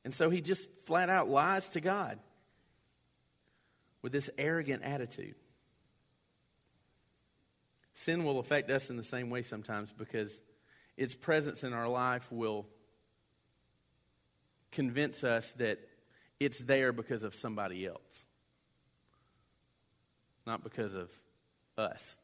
And 0.04 0.12
so 0.12 0.28
he 0.28 0.40
just 0.40 0.68
flat 0.86 1.08
out 1.08 1.28
lies 1.28 1.68
to 1.70 1.80
God 1.80 2.18
with 4.02 4.12
this 4.12 4.28
arrogant 4.36 4.82
attitude. 4.82 5.36
Sin 7.94 8.24
will 8.24 8.38
affect 8.38 8.70
us 8.70 8.90
in 8.90 8.96
the 8.96 9.02
same 9.02 9.30
way 9.30 9.40
sometimes 9.40 9.90
because 9.96 10.42
its 10.96 11.14
presence 11.14 11.64
in 11.64 11.72
our 11.72 11.88
life 11.88 12.26
will 12.30 12.66
convince 14.72 15.24
us 15.24 15.52
that 15.52 15.78
it's 16.40 16.58
there 16.58 16.92
because 16.92 17.22
of 17.22 17.34
somebody 17.34 17.86
else, 17.86 18.24
not 20.46 20.62
because 20.62 20.94
of 20.94 21.10
us. 21.78 22.16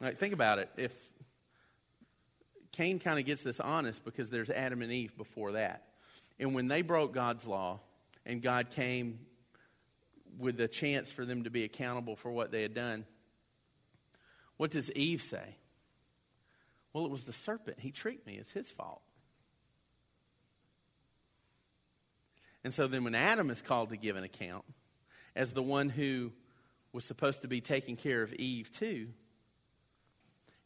Like, 0.00 0.18
think 0.18 0.34
about 0.34 0.58
it. 0.58 0.70
If 0.76 0.92
Cain 2.72 2.98
kind 2.98 3.18
of 3.18 3.24
gets 3.24 3.42
this 3.42 3.60
honest 3.60 4.04
because 4.04 4.30
there's 4.30 4.50
Adam 4.50 4.82
and 4.82 4.90
Eve 4.90 5.16
before 5.16 5.52
that. 5.52 5.84
And 6.40 6.54
when 6.54 6.66
they 6.66 6.82
broke 6.82 7.14
God's 7.14 7.46
law 7.46 7.80
and 8.26 8.42
God 8.42 8.70
came 8.70 9.20
with 10.38 10.60
a 10.60 10.66
chance 10.66 11.12
for 11.12 11.24
them 11.24 11.44
to 11.44 11.50
be 11.50 11.62
accountable 11.62 12.16
for 12.16 12.32
what 12.32 12.50
they 12.50 12.62
had 12.62 12.74
done, 12.74 13.06
what 14.56 14.72
does 14.72 14.90
Eve 14.92 15.22
say? 15.22 15.56
Well, 16.94 17.04
it 17.04 17.10
was 17.10 17.24
the 17.24 17.32
serpent. 17.32 17.80
He 17.80 17.90
tricked 17.90 18.26
me. 18.26 18.36
It's 18.36 18.52
his 18.52 18.70
fault. 18.70 19.02
And 22.62 22.72
so 22.72 22.86
then 22.86 23.04
when 23.04 23.16
Adam 23.16 23.50
is 23.50 23.60
called 23.60 23.90
to 23.90 23.96
give 23.96 24.16
an 24.16 24.24
account 24.24 24.64
as 25.36 25.52
the 25.52 25.62
one 25.62 25.90
who 25.90 26.32
was 26.92 27.04
supposed 27.04 27.42
to 27.42 27.48
be 27.48 27.60
taking 27.60 27.96
care 27.96 28.22
of 28.22 28.32
Eve 28.32 28.70
too, 28.72 29.08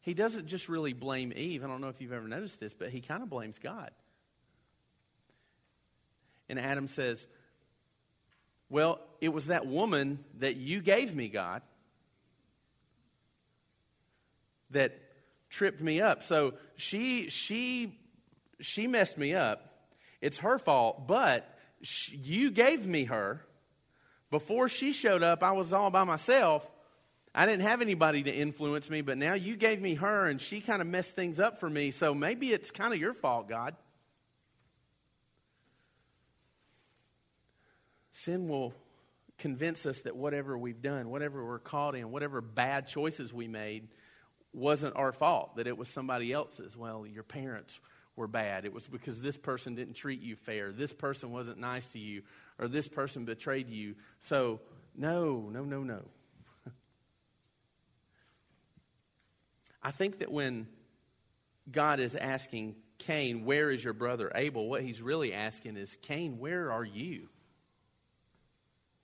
he 0.01 0.13
doesn't 0.13 0.47
just 0.47 0.69
really 0.69 0.93
blame 0.93 1.33
Eve. 1.35 1.63
I 1.63 1.67
don't 1.67 1.81
know 1.81 1.89
if 1.89 1.99
you've 1.99 2.13
ever 2.13 2.27
noticed 2.27 2.59
this, 2.59 2.73
but 2.73 2.89
he 2.89 3.01
kind 3.01 3.21
of 3.21 3.29
blames 3.29 3.59
God. 3.59 3.91
And 6.47 6.59
Adam 6.59 6.87
says, 6.87 7.27
Well, 8.69 9.01
it 9.19 9.29
was 9.29 9.47
that 9.47 9.65
woman 9.65 10.23
that 10.37 10.55
you 10.55 10.79
gave 10.81 11.13
me, 11.13 11.27
God, 11.27 11.63
that 14.69 15.08
tripped 15.49 15.81
me 15.81 16.01
up. 16.01 16.23
So 16.23 16.53
she, 16.75 17.29
she, 17.29 17.97
she 18.59 18.87
messed 18.87 19.17
me 19.17 19.33
up. 19.33 19.65
It's 20.21 20.39
her 20.39 20.59
fault, 20.59 21.07
but 21.07 21.57
she, 21.81 22.15
you 22.17 22.51
gave 22.51 22.85
me 22.85 23.05
her. 23.05 23.41
Before 24.31 24.69
she 24.69 24.91
showed 24.91 25.23
up, 25.23 25.43
I 25.43 25.53
was 25.53 25.73
all 25.73 25.89
by 25.89 26.03
myself. 26.03 26.69
I 27.33 27.45
didn't 27.45 27.61
have 27.61 27.81
anybody 27.81 28.23
to 28.23 28.31
influence 28.31 28.89
me, 28.89 29.01
but 29.01 29.17
now 29.17 29.33
you 29.33 29.55
gave 29.55 29.81
me 29.81 29.95
her 29.95 30.27
and 30.27 30.41
she 30.41 30.61
kind 30.61 30.81
of 30.81 30.87
messed 30.87 31.15
things 31.15 31.39
up 31.39 31.59
for 31.59 31.69
me. 31.69 31.91
So 31.91 32.13
maybe 32.13 32.51
it's 32.51 32.71
kind 32.71 32.93
of 32.93 32.99
your 32.99 33.13
fault, 33.13 33.47
God. 33.47 33.75
Sin 38.11 38.47
will 38.49 38.73
convince 39.37 39.85
us 39.85 40.01
that 40.01 40.15
whatever 40.15 40.57
we've 40.57 40.81
done, 40.81 41.09
whatever 41.09 41.45
we're 41.45 41.59
caught 41.59 41.95
in, 41.95 42.11
whatever 42.11 42.41
bad 42.41 42.87
choices 42.87 43.33
we 43.33 43.47
made, 43.47 43.87
wasn't 44.53 44.95
our 44.95 45.11
fault, 45.11 45.55
that 45.57 45.67
it 45.67 45.77
was 45.77 45.87
somebody 45.89 46.33
else's. 46.33 46.75
Well, 46.75 47.05
your 47.05 47.23
parents 47.23 47.79
were 48.15 48.27
bad. 48.27 48.65
It 48.65 48.73
was 48.73 48.87
because 48.87 49.21
this 49.21 49.37
person 49.37 49.75
didn't 49.75 49.93
treat 49.93 50.21
you 50.21 50.35
fair. 50.35 50.71
This 50.71 50.93
person 50.93 51.31
wasn't 51.31 51.59
nice 51.59 51.87
to 51.93 51.99
you, 51.99 52.23
or 52.57 52.67
this 52.67 52.87
person 52.87 53.25
betrayed 53.25 53.69
you. 53.69 53.95
So, 54.19 54.59
no, 54.95 55.49
no, 55.51 55.63
no, 55.63 55.83
no. 55.83 56.01
I 59.83 59.91
think 59.91 60.19
that 60.19 60.31
when 60.31 60.67
God 61.71 61.99
is 61.99 62.15
asking 62.15 62.75
Cain, 62.97 63.45
Where 63.45 63.71
is 63.71 63.83
your 63.83 63.93
brother 63.93 64.31
Abel? 64.35 64.67
what 64.67 64.81
he's 64.81 65.01
really 65.01 65.33
asking 65.33 65.77
is, 65.77 65.97
Cain, 66.01 66.39
where 66.39 66.71
are 66.71 66.83
you? 66.83 67.29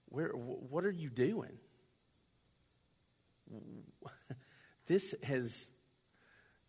Where, 0.10 0.30
what 0.30 0.86
are 0.86 0.92
you 0.92 1.10
doing? 1.10 1.58
This 4.88 5.16
has 5.24 5.72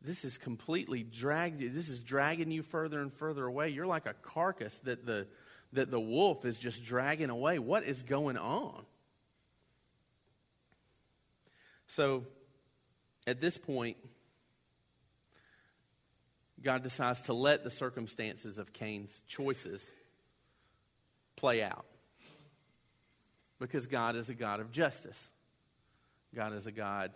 this 0.02 0.24
is 0.24 0.38
completely 0.38 1.02
dragged 1.02 1.61
you. 1.61 1.70
This 1.70 1.88
is 1.88 2.00
dragging 2.00 2.50
you 2.50 2.62
further 2.62 3.00
and 3.00 3.12
further 3.12 3.44
away. 3.44 3.70
You're 3.70 3.87
like 3.87 4.07
a 4.07 4.14
carcass 4.14 4.79
that 4.81 5.05
the 5.05 5.26
that 5.72 5.90
the 5.90 6.00
wolf 6.00 6.44
is 6.44 6.59
just 6.59 6.85
dragging 6.85 7.31
away. 7.31 7.59
What 7.59 7.85
is 7.85 8.02
going 8.02 8.37
on? 8.37 8.85
So 11.88 12.24
at 13.26 13.40
this 13.40 13.59
point, 13.59 13.96
God 16.62 16.83
decides 16.83 17.22
to 17.22 17.33
let 17.33 17.64
the 17.64 17.70
circumstances 17.70 18.59
of 18.59 18.72
Cain's 18.72 19.22
choices 19.26 19.90
play 21.37 21.62
out. 21.62 21.85
Because 23.59 23.87
God 23.87 24.16
is 24.16 24.29
a 24.29 24.35
God 24.35 24.61
of 24.61 24.70
justice, 24.70 25.31
God 26.35 26.52
is 26.52 26.66
a 26.66 26.72
God 26.72 27.12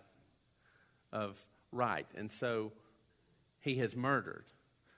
of 1.12 1.38
right. 1.72 2.06
And 2.16 2.30
so 2.30 2.72
he 3.60 3.76
has 3.76 3.94
murdered. 3.94 4.44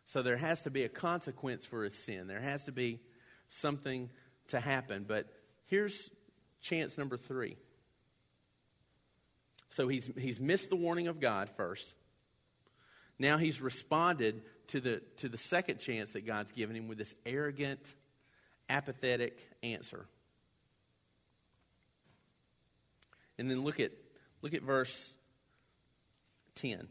So 0.05 0.23
there 0.23 0.37
has 0.37 0.63
to 0.63 0.71
be 0.71 0.85
a 0.85 0.89
consequence 0.89 1.65
for 1.65 1.85
his 1.85 1.95
sin, 1.95 2.27
there 2.27 2.41
has 2.41 2.65
to 2.65 2.73
be 2.73 3.01
something 3.49 4.11
to 4.49 4.61
happen. 4.61 5.05
But 5.07 5.27
here's 5.67 6.11
chance 6.61 6.99
number 6.99 7.17
three. 7.17 7.57
So 9.71 9.89
he's, 9.89 10.11
he's 10.19 10.39
missed 10.39 10.69
the 10.69 10.77
warning 10.77 11.09
of 11.09 11.19
God 11.19 11.49
first. 11.57 11.95
Now 13.19 13.39
he's 13.39 13.61
responded 13.61 14.43
to 14.69 14.81
the, 14.81 15.03
to 15.19 15.29
the 15.29 15.37
second 15.37 15.79
chance 15.79 16.13
that 16.13 16.27
God's 16.27 16.53
given 16.53 16.77
him 16.77 16.89
with 16.89 16.99
this 16.99 17.15
arrogant, 17.25 17.95
apathetic 18.69 19.39
answer. 19.63 20.07
And 23.39 23.51
then 23.51 23.65
look 23.65 23.81
at, 23.81 23.93
look 24.43 24.55
at 24.55 24.63
verse 24.63 25.15
10. 26.57 26.89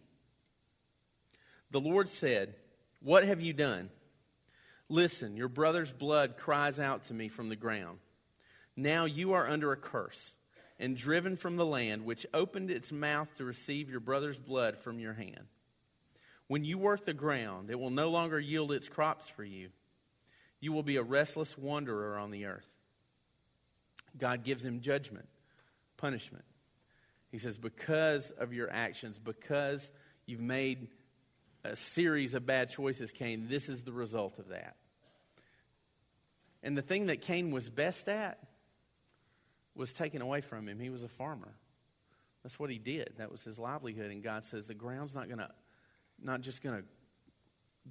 The 1.72 1.80
Lord 1.80 2.10
said, 2.10 2.56
What 3.02 3.24
have 3.24 3.42
you 3.42 3.54
done? 3.54 3.90
Listen, 4.90 5.38
your 5.38 5.48
brother's 5.48 5.92
blood 5.92 6.38
cries 6.38 6.80
out 6.80 7.04
to 7.04 7.14
me 7.14 7.30
from 7.30 7.48
the 7.48 7.56
ground. 7.56 8.00
Now 8.76 9.06
you 9.06 9.34
are 9.34 9.50
under 9.50 9.72
a 9.72 9.78
curse 9.78 10.34
and 10.80 10.98
driven 10.98 11.38
from 11.38 11.56
the 11.56 11.66
land 11.66 12.04
which 12.04 12.26
opened 12.34 12.72
its 12.72 12.92
mouth 12.92 13.36
to 13.38 13.46
receive 13.46 13.90
your 13.90 14.00
brother's 14.00 14.40
blood 14.40 14.78
from 14.78 15.00
your 15.00 15.14
hand. 15.14 15.46
When 16.48 16.66
you 16.66 16.78
work 16.78 17.06
the 17.06 17.14
ground, 17.14 17.70
it 17.70 17.80
will 17.80 17.92
no 17.92 18.10
longer 18.10 18.40
yield 18.40 18.74
its 18.74 18.90
crops 18.90 19.30
for 19.30 19.44
you. 19.44 19.70
You 20.60 20.74
will 20.74 20.84
be 20.84 20.98
a 20.98 21.04
restless 21.04 21.58
wanderer 21.58 22.18
on 22.18 22.32
the 22.32 22.46
earth. 22.46 22.68
God 24.18 24.44
gives 24.44 24.66
him 24.66 24.82
judgment, 24.82 25.30
punishment. 25.96 26.44
He 27.32 27.38
says, 27.38 27.58
Because 27.58 28.32
of 28.32 28.54
your 28.54 28.70
actions, 28.72 29.18
because 29.18 29.92
you've 30.26 30.42
made 30.42 30.90
a 31.64 31.76
series 31.76 32.34
of 32.34 32.46
bad 32.46 32.70
choices, 32.70 33.12
Cain, 33.12 33.48
this 33.48 33.70
is 33.70 33.84
the 33.84 33.92
result 33.92 34.40
of 34.40 34.50
that. 34.50 34.76
And 36.64 36.78
the 36.78 36.82
thing 36.82 37.08
that 37.08 37.22
Cain 37.22 37.52
was 37.52 37.70
best 37.70 38.08
at 38.08 38.40
was 39.76 39.94
taken 39.94 40.22
away 40.22 40.42
from 40.42 40.68
him. 40.68 40.80
He 40.80 40.90
was 40.90 41.04
a 41.04 41.08
farmer. 41.08 41.56
That's 42.44 42.60
what 42.60 42.70
he 42.70 42.78
did. 42.78 43.14
That 43.18 43.32
was 43.32 43.44
his 43.44 43.58
livelihood. 43.58 44.12
And 44.12 44.24
God 44.24 44.44
says, 44.44 44.68
the 44.68 44.74
ground's 44.74 45.16
not 45.16 45.30
to, 45.40 45.50
not 46.22 46.42
just 46.42 46.62
going 46.62 46.78
to 46.78 46.84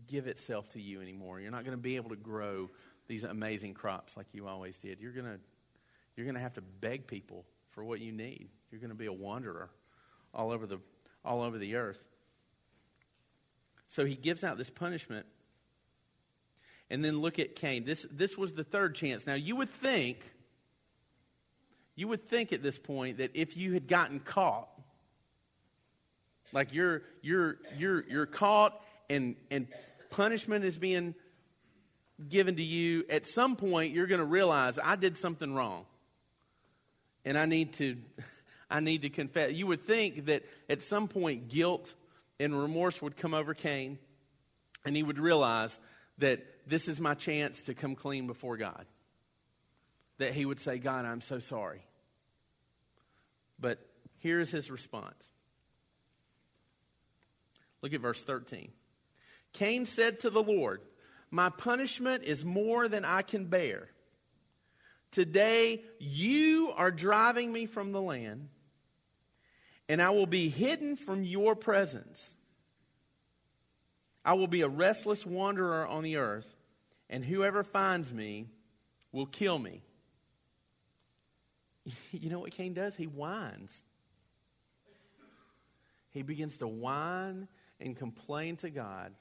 give 0.07 0.27
itself 0.27 0.69
to 0.71 0.81
you 0.81 1.01
anymore. 1.01 1.41
You're 1.41 1.51
not 1.51 1.65
going 1.65 1.77
to 1.77 1.83
be 1.83 1.97
able 1.97 2.11
to 2.11 2.17
grow 2.17 2.71
these 3.09 3.25
amazing 3.25 3.75
crops 3.75 4.17
like 4.17 4.35
you 4.35 4.47
always 4.47 4.79
did. 4.79 5.01
You're 5.01 5.13
to, 5.13 5.41
you're 6.17 6.27
going 6.27 6.37
to 6.37 6.41
have 6.41 6.55
to 6.55 6.61
beg 6.61 7.07
people 7.07 7.45
for 7.71 7.85
what 7.85 8.01
you 8.01 8.13
need. 8.13 8.49
You're 8.71 8.81
going 8.81 8.91
to 8.91 8.97
be 8.97 9.07
a 9.07 9.13
wanderer 9.13 9.71
all 10.35 10.51
over 10.51 10.67
the, 10.67 10.79
all 11.25 11.43
over 11.43 11.59
the 11.59 11.77
earth. 11.77 12.01
So 13.89 14.05
he 14.05 14.15
gives 14.15 14.45
out 14.45 14.57
this 14.59 14.71
punishment. 14.71 15.27
And 16.91 17.05
then 17.05 17.21
look 17.21 17.39
at 17.39 17.55
Cain. 17.55 17.85
This, 17.85 18.07
this 18.11 18.37
was 18.37 18.53
the 18.53 18.65
third 18.65 18.95
chance. 18.95 19.27
Now, 19.27 19.35
you 19.35 19.57
would 19.57 19.69
think, 19.69 20.19
you 21.95 22.09
would 22.09 22.27
think 22.27 22.53
at 22.53 22.63
this 22.63 22.79
point 22.79 23.19
that 23.19 23.31
if 23.35 23.57
you 23.57 23.73
had 23.73 23.87
gotten 23.87 24.19
caught, 24.19 24.69
like 26.53 26.75
you're, 26.75 27.03
you're, 27.23 27.59
you're, 27.77 28.05
you're 28.09 28.27
caught 28.27 28.81
and, 29.09 29.37
and 29.51 29.69
punishment 30.11 30.65
is 30.65 30.79
being 30.79 31.15
given 32.29 32.57
to 32.57 32.63
you, 32.63 33.05
at 33.09 33.27
some 33.27 33.55
point 33.55 33.93
you're 33.93 34.09
going 34.09 34.21
to 34.21 34.25
realize 34.25 34.79
I 34.83 34.97
did 34.97 35.17
something 35.17 35.55
wrong. 35.55 35.87
And 37.25 37.39
I 37.39 37.47
need 37.47 37.75
to, 37.75 37.97
I 38.71 38.81
need 38.81 39.03
to 39.03 39.11
confess. 39.11 39.53
You 39.53 39.67
would 39.67 39.83
think 39.83 40.27
that 40.27 40.43
at 40.69 40.83
some 40.83 41.09
point 41.09 41.49
guilt 41.49 41.95
and 42.39 42.59
remorse 42.59 43.03
would 43.03 43.17
come 43.17 43.35
over 43.35 43.55
Cain, 43.55 43.99
and 44.85 44.97
he 44.97 45.03
would 45.03 45.19
realize 45.19 45.79
that 46.19 46.45
this 46.67 46.89
is 46.89 47.01
my 47.01 47.15
chance 47.15 47.65
to 47.65 47.75
come 47.75 47.95
clean 47.95 48.27
before 48.27 48.57
God. 48.57 48.87
That 50.19 50.35
he 50.35 50.45
would 50.45 50.61
say, 50.61 50.79
God, 50.79 51.05
I'm 51.05 51.21
so 51.21 51.39
sorry. 51.39 51.83
But 53.59 53.79
here's 54.19 54.51
his 54.51 54.71
response. 54.71 55.29
Look 57.83 57.93
at 57.93 58.01
verse 58.01 58.23
13. 58.23 58.71
Cain 59.53 59.87
said 59.87 60.21
to 60.21 60.31
the 60.31 60.43
Lord, 60.43 60.81
My 61.31 61.51
punishment 61.51 62.25
is 62.25 62.45
more 62.45 62.89
than 62.89 63.05
I 63.05 63.23
can 63.23 63.47
bear. 63.47 63.89
Today 65.11 65.83
you 65.99 66.73
are 66.77 66.91
driving 66.91 67.53
me 67.53 67.67
from 67.67 67.93
the 67.93 68.01
land 68.01 68.49
and 69.91 70.01
I 70.01 70.11
will 70.11 70.27
be 70.27 70.49
hidden 70.49 70.95
from 70.95 71.25
your 71.25 71.57
presence. 71.57 72.37
I 74.25 74.35
will 74.35 74.47
be 74.47 74.61
a 74.61 74.69
restless 74.69 75.27
wanderer 75.27 75.85
on 75.85 76.05
the 76.05 76.19
earth, 76.19 76.49
and 77.09 77.25
whoever 77.25 77.65
finds 77.65 78.13
me 78.13 78.47
will 79.11 79.27
kill 79.27 79.59
me. 79.59 79.83
You 82.13 82.31
know 82.31 82.39
what 82.39 82.53
Cain 82.53 82.73
does? 82.73 82.95
He 82.95 83.07
whines. 83.07 83.83
He 86.11 86.23
begins 86.23 86.59
to 86.59 86.69
whine 86.69 87.49
and 87.81 87.97
complain 87.97 88.57
to 88.59 88.71
God 88.71 89.13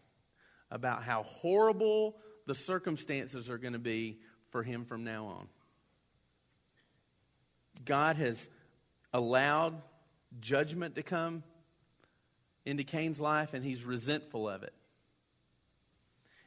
about 0.69 1.01
how 1.01 1.23
horrible 1.23 2.17
the 2.45 2.53
circumstances 2.53 3.49
are 3.49 3.57
going 3.57 3.73
to 3.73 3.79
be 3.79 4.19
for 4.51 4.61
him 4.61 4.85
from 4.85 5.03
now 5.03 5.25
on. 5.25 5.47
God 7.83 8.17
has 8.17 8.49
allowed 9.13 9.81
judgment 10.39 10.95
to 10.95 11.03
come 11.03 11.43
into 12.65 12.83
Cain's 12.83 13.19
life, 13.19 13.53
and 13.53 13.63
he's 13.63 13.83
resentful 13.83 14.47
of 14.47 14.63
it. 14.63 14.73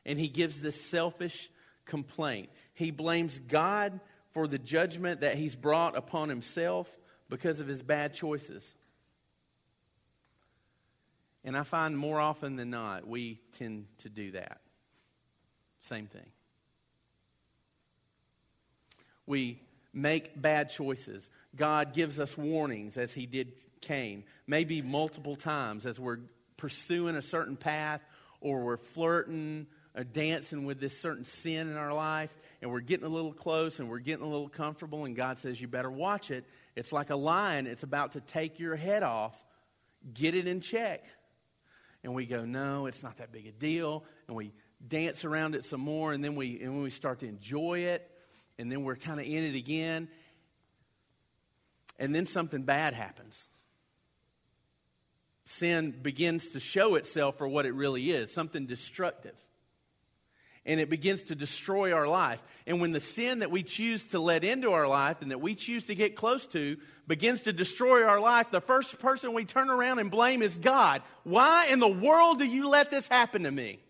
And 0.05 0.18
he 0.18 0.29
gives 0.29 0.61
this 0.61 0.81
selfish 0.81 1.49
complaint. 1.85 2.51
He 2.75 2.90
blames 2.90 3.38
God 3.40 4.01
for 4.33 4.47
the 4.47 4.59
judgment 4.59 5.21
that 5.21 5.37
he's 5.37 5.55
brought 5.55 5.97
upon 5.97 6.29
himself 6.29 6.88
because 7.29 7.61
of 7.61 7.66
his 7.66 7.83
bad 7.83 8.14
choices. 8.14 8.75
And 11.45 11.57
I 11.57 11.64
find 11.64 11.97
more 11.97 12.21
often 12.21 12.57
than 12.57 12.71
not, 12.71 13.07
we 13.07 13.40
tend 13.53 13.87
to 13.99 14.09
do 14.09 14.33
that. 14.33 14.61
Same 15.81 16.07
thing. 16.07 16.27
We 19.27 19.61
make 19.92 20.40
bad 20.40 20.70
choices. 20.70 21.31
God 21.55 21.92
gives 21.92 22.18
us 22.18 22.37
warnings 22.37 22.96
as 22.96 23.12
he 23.12 23.26
did 23.26 23.52
Cain, 23.81 24.24
maybe 24.46 24.81
multiple 24.81 25.37
times 25.37 25.87
as 25.87 26.00
we're 26.00 26.20
pursuing 26.57 27.16
a 27.16 27.22
certain 27.22 27.57
path 27.57 28.00
or 28.40 28.61
we're 28.61 28.76
flirting 28.76 29.66
or 29.94 30.05
dancing 30.05 30.64
with 30.64 30.81
this 30.81 30.98
certain 30.98 31.24
sin 31.24 31.68
in 31.68 31.76
our 31.76 31.92
life 31.92 32.31
and 32.62 32.70
we're 32.70 32.81
getting 32.81 33.05
a 33.05 33.11
little 33.11 33.33
close 33.33 33.81
and 33.81 33.90
we're 33.90 33.98
getting 33.98 34.24
a 34.24 34.28
little 34.28 34.48
comfortable 34.48 35.05
and 35.05 35.14
God 35.14 35.38
says 35.38 35.61
you 35.61 35.68
better 35.68 35.90
watch 35.90 36.31
it. 36.31 36.44
It's 36.74 36.92
like 36.92 37.11
a 37.11 37.16
lion, 37.16 37.66
it's 37.66 37.83
about 37.83 38.12
to 38.12 38.20
take 38.20 38.59
your 38.59 38.76
head 38.76 39.02
off. 39.02 39.37
Get 40.14 40.35
it 40.35 40.46
in 40.46 40.61
check. 40.61 41.05
And 42.02 42.14
we 42.14 42.26
go, 42.26 42.44
"No, 42.44 42.87
it's 42.87 43.05
not 43.05 43.18
that 43.18 43.31
big 43.31 43.46
a 43.46 43.52
deal." 43.52 44.05
And 44.26 44.37
we 44.37 44.52
dance 44.88 45.24
around 45.24 45.55
it 45.55 45.64
some 45.64 45.81
more 45.81 46.12
and 46.12 46.24
then 46.24 46.35
we 46.35 46.61
and 46.61 46.83
we 46.83 46.90
start 46.90 47.20
to 47.20 47.28
enjoy 47.28 47.81
it 47.81 48.09
and 48.62 48.70
then 48.70 48.85
we're 48.85 48.96
kind 48.96 49.20
of 49.20 49.27
in 49.27 49.42
it 49.42 49.57
again. 49.57 50.09
And 51.98 52.14
then 52.14 52.27
something 52.27 52.62
bad 52.62 52.94
happens. 52.94 53.48
Sin 55.44 55.90
begins 55.90 56.51
to 56.51 56.61
show 56.61 56.94
itself 56.94 57.37
for 57.37 57.48
what 57.48 57.66
it 57.66 57.75
really 57.75 58.12
is 58.12 58.33
something 58.33 58.66
destructive. 58.66 59.35
And 60.64 60.79
it 60.79 60.88
begins 60.88 61.25
to 61.25 61.35
destroy 61.35 61.92
our 61.92 62.07
life. 62.07 62.40
And 62.68 62.81
when 62.81 62.92
the 62.92 63.01
sin 63.01 63.40
that 63.40 63.51
we 63.51 63.64
choose 63.64 64.07
to 64.09 64.20
let 64.20 64.44
into 64.44 64.70
our 64.72 64.87
life 64.87 65.20
and 65.20 65.33
that 65.33 65.40
we 65.40 65.57
choose 65.57 65.87
to 65.87 65.96
get 65.96 66.14
close 66.14 66.46
to 66.48 66.77
begins 67.09 67.40
to 67.42 67.53
destroy 67.53 68.05
our 68.05 68.20
life, 68.20 68.53
the 68.53 68.61
first 68.61 69.01
person 69.01 69.35
we 69.35 69.44
turn 69.44 69.70
around 69.70 69.98
and 69.98 70.09
blame 70.09 70.40
is 70.40 70.57
God. 70.57 71.03
Why 71.25 71.66
in 71.68 71.81
the 71.81 71.88
world 71.88 72.38
do 72.38 72.44
you 72.44 72.68
let 72.68 72.92
this 72.92 73.09
happen 73.09 73.42
to 73.42 73.51
me? 73.51 73.81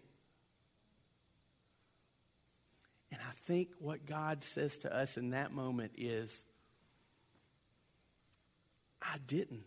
Think 3.52 3.68
what 3.78 4.06
God 4.06 4.42
says 4.42 4.78
to 4.78 4.96
us 4.96 5.18
in 5.18 5.30
that 5.30 5.52
moment 5.52 5.92
is, 5.98 6.46
I 9.02 9.16
didn't. 9.26 9.64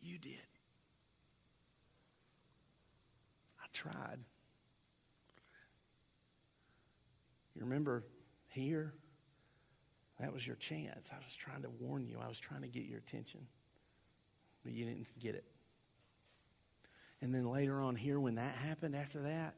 You 0.00 0.18
did. 0.18 0.46
I 3.60 3.66
tried. 3.72 4.20
You 7.56 7.62
remember 7.62 8.04
here? 8.50 8.94
That 10.20 10.32
was 10.32 10.46
your 10.46 10.54
chance. 10.54 11.10
I 11.12 11.16
was 11.24 11.34
trying 11.34 11.62
to 11.62 11.70
warn 11.80 12.06
you. 12.06 12.18
I 12.22 12.28
was 12.28 12.38
trying 12.38 12.62
to 12.62 12.68
get 12.68 12.84
your 12.84 12.98
attention. 12.98 13.40
But 14.62 14.74
you 14.74 14.84
didn't 14.84 15.10
get 15.18 15.34
it. 15.34 15.44
And 17.20 17.34
then 17.34 17.50
later 17.50 17.80
on 17.80 17.96
here, 17.96 18.20
when 18.20 18.36
that 18.36 18.54
happened 18.54 18.94
after 18.94 19.22
that, 19.22 19.56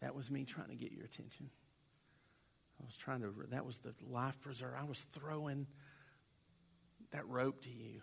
that 0.00 0.14
was 0.14 0.30
me 0.30 0.44
trying 0.44 0.68
to 0.68 0.74
get 0.74 0.92
your 0.92 1.04
attention. 1.04 1.50
I 2.80 2.84
was 2.84 2.96
trying 2.96 3.22
to, 3.22 3.32
that 3.50 3.64
was 3.64 3.78
the 3.78 3.94
life 4.08 4.38
preserver. 4.40 4.76
I 4.78 4.84
was 4.84 5.04
throwing 5.12 5.66
that 7.12 7.26
rope 7.28 7.62
to 7.62 7.70
you, 7.70 8.02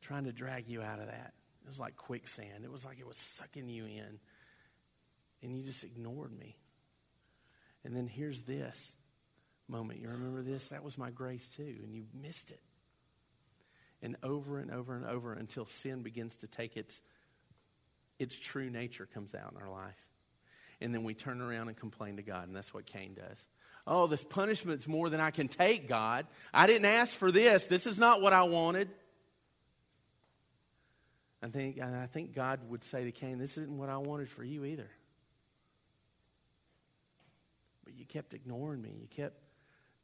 trying 0.00 0.24
to 0.24 0.32
drag 0.32 0.68
you 0.68 0.82
out 0.82 1.00
of 1.00 1.06
that. 1.06 1.34
It 1.64 1.68
was 1.68 1.78
like 1.78 1.96
quicksand. 1.96 2.64
It 2.64 2.72
was 2.72 2.84
like 2.84 2.98
it 2.98 3.06
was 3.06 3.18
sucking 3.18 3.68
you 3.68 3.84
in. 3.84 4.18
And 5.42 5.56
you 5.56 5.62
just 5.62 5.84
ignored 5.84 6.36
me. 6.36 6.56
And 7.84 7.94
then 7.94 8.06
here's 8.06 8.42
this 8.42 8.96
moment. 9.68 10.00
You 10.00 10.08
remember 10.08 10.42
this? 10.42 10.68
That 10.68 10.82
was 10.82 10.96
my 10.96 11.10
grace 11.10 11.54
too. 11.56 11.76
And 11.82 11.92
you 11.94 12.04
missed 12.14 12.50
it. 12.50 12.60
And 14.00 14.16
over 14.22 14.58
and 14.58 14.70
over 14.70 14.96
and 14.96 15.04
over 15.04 15.32
until 15.32 15.66
sin 15.66 16.02
begins 16.02 16.36
to 16.38 16.46
take 16.46 16.76
its, 16.76 17.02
its 18.18 18.36
true 18.36 18.70
nature 18.70 19.06
comes 19.12 19.34
out 19.34 19.52
in 19.54 19.62
our 19.62 19.70
life 19.70 20.11
and 20.82 20.94
then 20.94 21.04
we 21.04 21.14
turn 21.14 21.40
around 21.40 21.68
and 21.68 21.76
complain 21.76 22.16
to 22.16 22.22
God. 22.22 22.46
And 22.48 22.56
that's 22.56 22.74
what 22.74 22.86
Cain 22.86 23.14
does. 23.14 23.46
Oh, 23.86 24.06
this 24.06 24.22
punishment's 24.22 24.86
more 24.86 25.10
than 25.10 25.20
I 25.20 25.30
can 25.30 25.48
take, 25.48 25.88
God. 25.88 26.26
I 26.52 26.66
didn't 26.66 26.84
ask 26.84 27.14
for 27.14 27.32
this. 27.32 27.64
This 27.66 27.86
is 27.86 27.98
not 27.98 28.20
what 28.20 28.32
I 28.32 28.44
wanted. 28.44 28.88
I 31.42 31.48
think, 31.48 31.80
I 31.80 32.06
think 32.06 32.34
God 32.34 32.60
would 32.68 32.84
say 32.84 33.04
to 33.04 33.12
Cain, 33.12 33.38
This 33.38 33.58
isn't 33.58 33.76
what 33.76 33.88
I 33.88 33.96
wanted 33.96 34.28
for 34.28 34.44
you 34.44 34.64
either. 34.64 34.88
But 37.84 37.94
you 37.94 38.04
kept 38.04 38.34
ignoring 38.34 38.80
me. 38.80 38.94
You 39.00 39.08
kept 39.08 39.38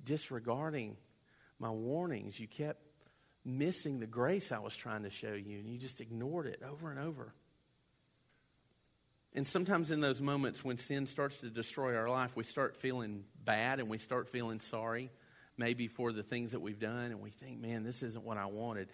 disregarding 0.03 0.97
my 1.61 1.71
warnings. 1.71 2.41
You 2.41 2.49
kept 2.49 2.83
missing 3.45 4.01
the 4.01 4.07
grace 4.07 4.51
I 4.51 4.59
was 4.59 4.77
trying 4.77 5.05
to 5.05 5.11
show 5.11 5.33
you, 5.33 5.59
and 5.59 5.69
you 5.69 5.79
just 5.79 6.01
ignored 6.01 6.47
it 6.47 6.62
over 6.69 6.91
and 6.91 6.99
over. 6.99 7.33
And 9.38 9.46
sometimes 9.46 9.92
in 9.92 10.01
those 10.01 10.20
moments 10.20 10.64
when 10.64 10.79
sin 10.79 11.07
starts 11.07 11.37
to 11.42 11.48
destroy 11.48 11.94
our 11.94 12.11
life, 12.11 12.35
we 12.35 12.42
start 12.42 12.77
feeling 12.77 13.22
bad 13.44 13.79
and 13.79 13.88
we 13.88 13.96
start 13.96 14.29
feeling 14.29 14.59
sorry, 14.59 15.12
maybe 15.57 15.87
for 15.87 16.12
the 16.12 16.24
things 16.24 16.51
that 16.51 16.59
we've 16.59 16.81
done, 16.81 17.12
and 17.12 17.20
we 17.20 17.31
think, 17.31 17.61
man, 17.61 17.85
this 17.85 18.03
isn't 18.03 18.24
what 18.24 18.37
I 18.37 18.46
wanted. 18.46 18.88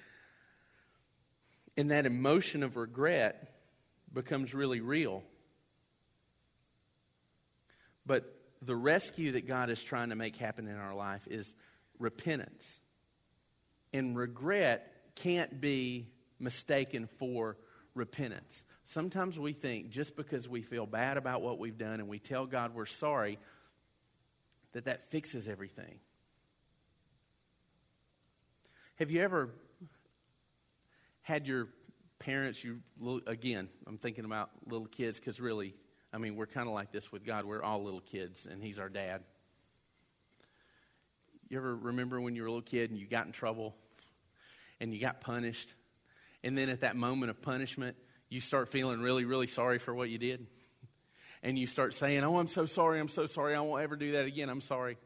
And 1.78 1.92
that 1.92 2.04
emotion 2.04 2.62
of 2.62 2.76
regret 2.76 3.54
becomes 4.12 4.52
really 4.52 4.82
real. 4.82 5.22
But 8.04 8.30
the 8.60 8.76
rescue 8.76 9.32
that 9.32 9.48
God 9.48 9.70
is 9.70 9.82
trying 9.82 10.10
to 10.10 10.14
make 10.14 10.36
happen 10.36 10.68
in 10.68 10.76
our 10.76 10.94
life 10.94 11.26
is 11.26 11.56
repentance. 11.98 12.80
And 13.94 14.14
regret 14.14 14.92
can't 15.14 15.58
be 15.58 16.08
mistaken 16.38 17.08
for 17.18 17.56
repentance. 17.94 18.62
Sometimes 18.84 19.38
we 19.38 19.52
think 19.52 19.90
just 19.90 20.16
because 20.16 20.48
we 20.48 20.62
feel 20.62 20.86
bad 20.86 21.16
about 21.16 21.42
what 21.42 21.58
we've 21.58 21.78
done 21.78 22.00
and 22.00 22.08
we 22.08 22.18
tell 22.18 22.46
God 22.46 22.74
we're 22.74 22.86
sorry, 22.86 23.38
that 24.72 24.84
that 24.84 25.10
fixes 25.10 25.48
everything. 25.48 25.98
Have 28.96 29.10
you 29.10 29.22
ever 29.22 29.50
had 31.22 31.46
your 31.46 31.68
parents, 32.18 32.62
you 32.62 32.80
again, 33.26 33.68
I'm 33.86 33.98
thinking 33.98 34.24
about 34.24 34.50
little 34.66 34.86
kids 34.86 35.18
because 35.18 35.40
really, 35.40 35.74
I 36.12 36.18
mean, 36.18 36.36
we're 36.36 36.46
kind 36.46 36.68
of 36.68 36.74
like 36.74 36.92
this 36.92 37.10
with 37.10 37.24
God. 37.24 37.44
We're 37.44 37.62
all 37.62 37.82
little 37.82 38.00
kids, 38.00 38.46
and 38.46 38.62
He's 38.62 38.78
our 38.78 38.88
dad. 38.88 39.22
You 41.48 41.58
ever 41.58 41.74
remember 41.74 42.20
when 42.20 42.36
you 42.36 42.42
were 42.42 42.48
a 42.48 42.50
little 42.50 42.62
kid 42.62 42.90
and 42.90 42.98
you 42.98 43.06
got 43.06 43.26
in 43.26 43.32
trouble 43.32 43.74
and 44.80 44.92
you 44.94 45.00
got 45.00 45.20
punished? 45.20 45.74
And 46.42 46.56
then 46.56 46.68
at 46.68 46.80
that 46.82 46.94
moment 46.94 47.30
of 47.30 47.40
punishment, 47.42 47.96
you 48.28 48.40
start 48.40 48.68
feeling 48.68 49.00
really, 49.00 49.24
really 49.24 49.46
sorry 49.46 49.78
for 49.78 49.94
what 49.94 50.10
you 50.10 50.18
did. 50.18 50.46
And 51.42 51.58
you 51.58 51.66
start 51.66 51.94
saying, 51.94 52.24
Oh, 52.24 52.38
I'm 52.38 52.48
so 52.48 52.66
sorry, 52.66 52.98
I'm 53.00 53.08
so 53.08 53.26
sorry, 53.26 53.54
I 53.54 53.60
won't 53.60 53.82
ever 53.82 53.96
do 53.96 54.12
that 54.12 54.24
again, 54.24 54.48
I'm 54.48 54.60
sorry. 54.60 54.96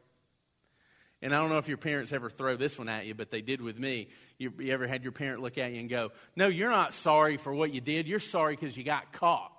And 1.21 1.35
I 1.35 1.41
don't 1.41 1.49
know 1.49 1.57
if 1.57 1.67
your 1.67 1.77
parents 1.77 2.13
ever 2.13 2.29
throw 2.29 2.55
this 2.55 2.77
one 2.77 2.87
at 2.87 3.05
you, 3.05 3.13
but 3.13 3.29
they 3.29 3.41
did 3.41 3.61
with 3.61 3.77
me. 3.77 4.07
You, 4.37 4.53
you 4.57 4.71
ever 4.71 4.87
had 4.87 5.03
your 5.03 5.11
parent 5.11 5.41
look 5.41 5.57
at 5.57 5.73
you 5.73 5.81
and 5.81 5.89
go, 5.89 6.11
No, 6.35 6.47
you're 6.47 6.69
not 6.69 6.93
sorry 6.93 7.37
for 7.37 7.53
what 7.53 7.73
you 7.73 7.81
did, 7.81 8.07
you're 8.07 8.19
sorry 8.19 8.55
because 8.55 8.77
you 8.77 8.83
got 8.83 9.11
caught. 9.11 9.51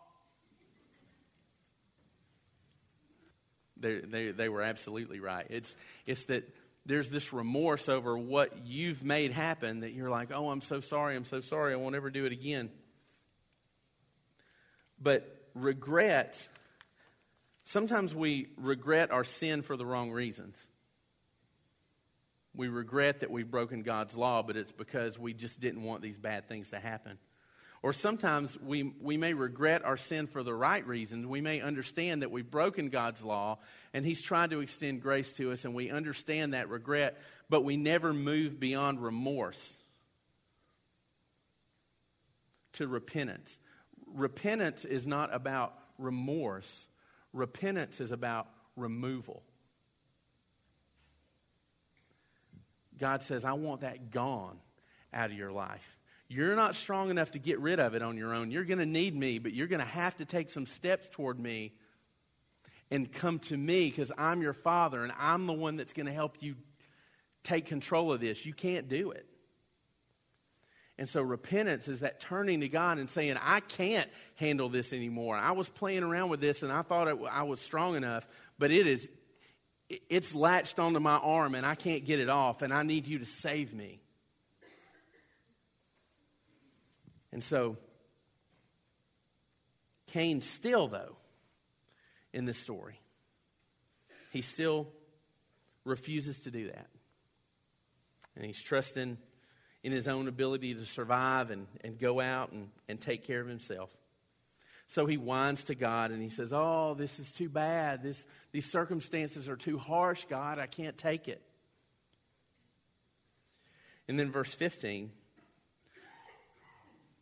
They, 3.77 4.01
they, 4.01 4.31
they 4.31 4.49
were 4.49 4.62
absolutely 4.62 5.20
right. 5.20 5.46
It's, 5.49 5.75
it's 6.07 6.25
that 6.27 6.49
there's 6.87 7.09
this 7.09 7.33
remorse 7.33 7.88
over 7.88 8.16
what 8.16 8.66
you've 8.66 9.05
made 9.05 9.33
happen 9.33 9.81
that 9.81 9.92
you're 9.92 10.11
like, 10.11 10.31
oh, 10.33 10.51
I'm 10.51 10.61
so 10.61 10.81
sorry, 10.81 11.16
I'm 11.16 11.25
so 11.25 11.40
sorry, 11.40 11.73
I 11.73 11.77
won't 11.77 11.94
ever 11.94 12.11
do 12.11 12.25
it 12.27 12.33
again. 12.33 12.70
But 15.00 15.48
regret, 15.54 16.46
sometimes 17.64 18.14
we 18.14 18.48
regret 18.56 19.10
our 19.10 19.24
sin 19.24 19.62
for 19.62 19.76
the 19.76 19.86
wrong 19.86 20.10
reasons. 20.10 20.62
We 22.54 22.68
regret 22.68 23.20
that 23.20 23.30
we've 23.30 23.50
broken 23.50 23.82
God's 23.82 24.16
law, 24.16 24.42
but 24.42 24.56
it's 24.56 24.72
because 24.72 25.18
we 25.18 25.32
just 25.32 25.60
didn't 25.60 25.82
want 25.82 26.02
these 26.02 26.18
bad 26.18 26.48
things 26.48 26.70
to 26.70 26.80
happen. 26.80 27.18
Or 27.82 27.94
sometimes 27.94 28.58
we, 28.60 28.92
we 29.00 29.16
may 29.16 29.32
regret 29.32 29.84
our 29.84 29.96
sin 29.96 30.26
for 30.26 30.42
the 30.42 30.52
right 30.52 30.86
reasons. 30.86 31.26
We 31.26 31.40
may 31.40 31.62
understand 31.62 32.20
that 32.20 32.30
we've 32.30 32.50
broken 32.50 32.90
God's 32.90 33.24
law 33.24 33.58
and 33.94 34.04
He's 34.04 34.20
trying 34.20 34.50
to 34.50 34.60
extend 34.60 35.00
grace 35.00 35.32
to 35.34 35.52
us, 35.52 35.64
and 35.64 35.74
we 35.74 35.90
understand 35.90 36.52
that 36.52 36.68
regret, 36.68 37.18
but 37.48 37.64
we 37.64 37.76
never 37.76 38.12
move 38.12 38.60
beyond 38.60 39.02
remorse 39.02 39.76
to 42.74 42.86
repentance 42.86 43.58
repentance 44.14 44.85
is 44.85 45.07
not 45.07 45.35
about 45.35 45.75
remorse, 45.99 46.87
repentance 47.33 48.01
is 48.01 48.11
about 48.12 48.49
removal. 48.77 49.42
God 52.99 53.23
says, 53.23 53.44
I 53.44 53.55
want 53.55 53.81
that 53.81 54.11
gone 54.11 54.59
out 55.12 55.31
of 55.31 55.37
your 55.37 55.51
life. 55.51 55.99
You're 56.29 56.55
not 56.55 56.77
strong 56.77 57.11
enough 57.11 57.33
to 57.33 57.38
get 57.38 57.59
rid 57.59 57.81
of 57.81 57.94
it 57.94 58.03
on 58.03 58.16
your 58.16 58.35
own. 58.35 58.51
You're 58.51 58.64
going 58.64 58.79
to 58.79 58.87
need 58.87 59.16
me, 59.16 59.38
but 59.38 59.53
you're 59.53 59.66
going 59.66 59.81
to 59.81 59.87
have 59.87 60.16
to 60.18 60.25
take 60.25 60.51
some 60.51 60.66
steps 60.66 61.09
toward 61.09 61.40
me 61.40 61.73
and 62.90 63.11
come 63.11 63.38
to 63.40 63.57
me 63.57 63.88
because 63.88 64.12
I'm 64.16 64.42
your 64.42 64.53
father 64.53 65.03
and 65.03 65.12
I'm 65.18 65.46
the 65.46 65.53
one 65.53 65.77
that's 65.77 65.92
going 65.92 66.07
to 66.07 66.12
help 66.12 66.37
you 66.40 66.57
take 67.42 67.66
control 67.66 68.12
of 68.12 68.20
this. 68.20 68.44
You 68.44 68.53
can't 68.53 68.88
do 68.88 69.11
it. 69.11 69.27
And 71.00 71.08
so 71.08 71.22
repentance 71.22 71.88
is 71.88 72.00
that 72.00 72.20
turning 72.20 72.60
to 72.60 72.68
God 72.68 72.98
and 72.98 73.08
saying, 73.08 73.38
I 73.42 73.60
can't 73.60 74.06
handle 74.34 74.68
this 74.68 74.92
anymore. 74.92 75.34
I 75.34 75.52
was 75.52 75.66
playing 75.66 76.02
around 76.02 76.28
with 76.28 76.42
this 76.42 76.62
and 76.62 76.70
I 76.70 76.82
thought 76.82 77.08
it, 77.08 77.16
I 77.32 77.44
was 77.44 77.58
strong 77.58 77.96
enough, 77.96 78.28
but 78.58 78.70
it 78.70 78.86
is 78.86 79.08
it's 79.88 80.34
latched 80.34 80.78
onto 80.78 81.00
my 81.00 81.16
arm 81.16 81.54
and 81.54 81.64
I 81.64 81.74
can't 81.74 82.04
get 82.04 82.20
it 82.20 82.28
off 82.28 82.60
and 82.60 82.70
I 82.70 82.82
need 82.82 83.06
you 83.06 83.18
to 83.20 83.24
save 83.24 83.72
me. 83.72 84.02
And 87.32 87.42
so 87.42 87.78
Cain 90.08 90.42
still 90.42 90.86
though 90.86 91.16
in 92.34 92.44
this 92.44 92.58
story 92.58 93.00
he 94.32 94.42
still 94.42 94.88
refuses 95.84 96.40
to 96.40 96.50
do 96.50 96.66
that. 96.66 96.88
And 98.36 98.44
he's 98.44 98.60
trusting 98.60 99.16
in 99.82 99.92
his 99.92 100.08
own 100.08 100.28
ability 100.28 100.74
to 100.74 100.84
survive 100.84 101.50
and, 101.50 101.66
and 101.82 101.98
go 101.98 102.20
out 102.20 102.52
and, 102.52 102.68
and 102.88 103.00
take 103.00 103.24
care 103.24 103.40
of 103.40 103.46
himself. 103.46 103.90
So 104.88 105.06
he 105.06 105.16
whines 105.16 105.64
to 105.64 105.74
God 105.74 106.10
and 106.10 106.20
he 106.20 106.28
says, 106.28 106.52
Oh, 106.52 106.94
this 106.94 107.18
is 107.18 107.30
too 107.32 107.48
bad. 107.48 108.02
This, 108.02 108.26
these 108.52 108.66
circumstances 108.70 109.48
are 109.48 109.56
too 109.56 109.78
harsh, 109.78 110.24
God. 110.28 110.58
I 110.58 110.66
can't 110.66 110.98
take 110.98 111.28
it. 111.28 111.40
And 114.08 114.18
then 114.18 114.32
verse 114.32 114.52
15 114.52 115.12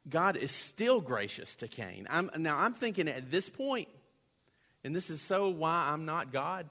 God 0.09 0.39
is 0.39 0.51
still 0.51 1.03
gracious 1.03 1.55
to 1.57 1.69
Cain. 1.69 2.07
I'm, 2.09 2.31
now, 2.39 2.59
I'm 2.59 2.73
thinking 2.73 3.09
at 3.09 3.31
this 3.31 3.51
point, 3.51 3.89
and 4.83 4.97
this 4.97 5.11
is 5.11 5.21
so 5.21 5.51
why 5.51 5.91
I'm 5.93 6.07
not 6.07 6.33
God, 6.33 6.67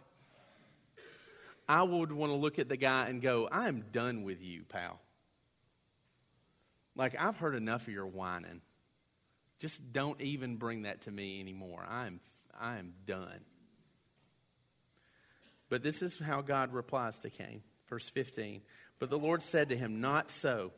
I 1.69 1.83
would 1.83 2.11
want 2.11 2.31
to 2.31 2.35
look 2.35 2.57
at 2.57 2.69
the 2.69 2.77
guy 2.77 3.09
and 3.09 3.21
go, 3.21 3.47
I'm 3.51 3.85
done 3.91 4.23
with 4.23 4.41
you, 4.41 4.63
pal. 4.63 4.99
Like, 6.97 7.15
I've 7.17 7.37
heard 7.37 7.55
enough 7.55 7.87
of 7.87 7.93
your 7.93 8.07
whining. 8.07 8.61
Just 9.59 9.93
don't 9.93 10.19
even 10.19 10.57
bring 10.57 10.81
that 10.81 11.03
to 11.03 11.11
me 11.11 11.39
anymore. 11.39 11.85
I'm, 11.87 12.19
I'm 12.59 12.93
done. 13.05 13.39
But 15.69 15.83
this 15.83 16.01
is 16.01 16.17
how 16.17 16.41
God 16.41 16.73
replies 16.73 17.19
to 17.19 17.29
Cain. 17.29 17.61
Verse 17.87 18.09
15. 18.09 18.61
But 18.99 19.09
the 19.09 19.17
Lord 19.17 19.43
said 19.43 19.69
to 19.69 19.77
him, 19.77 20.01
Not 20.01 20.31
so. 20.31 20.71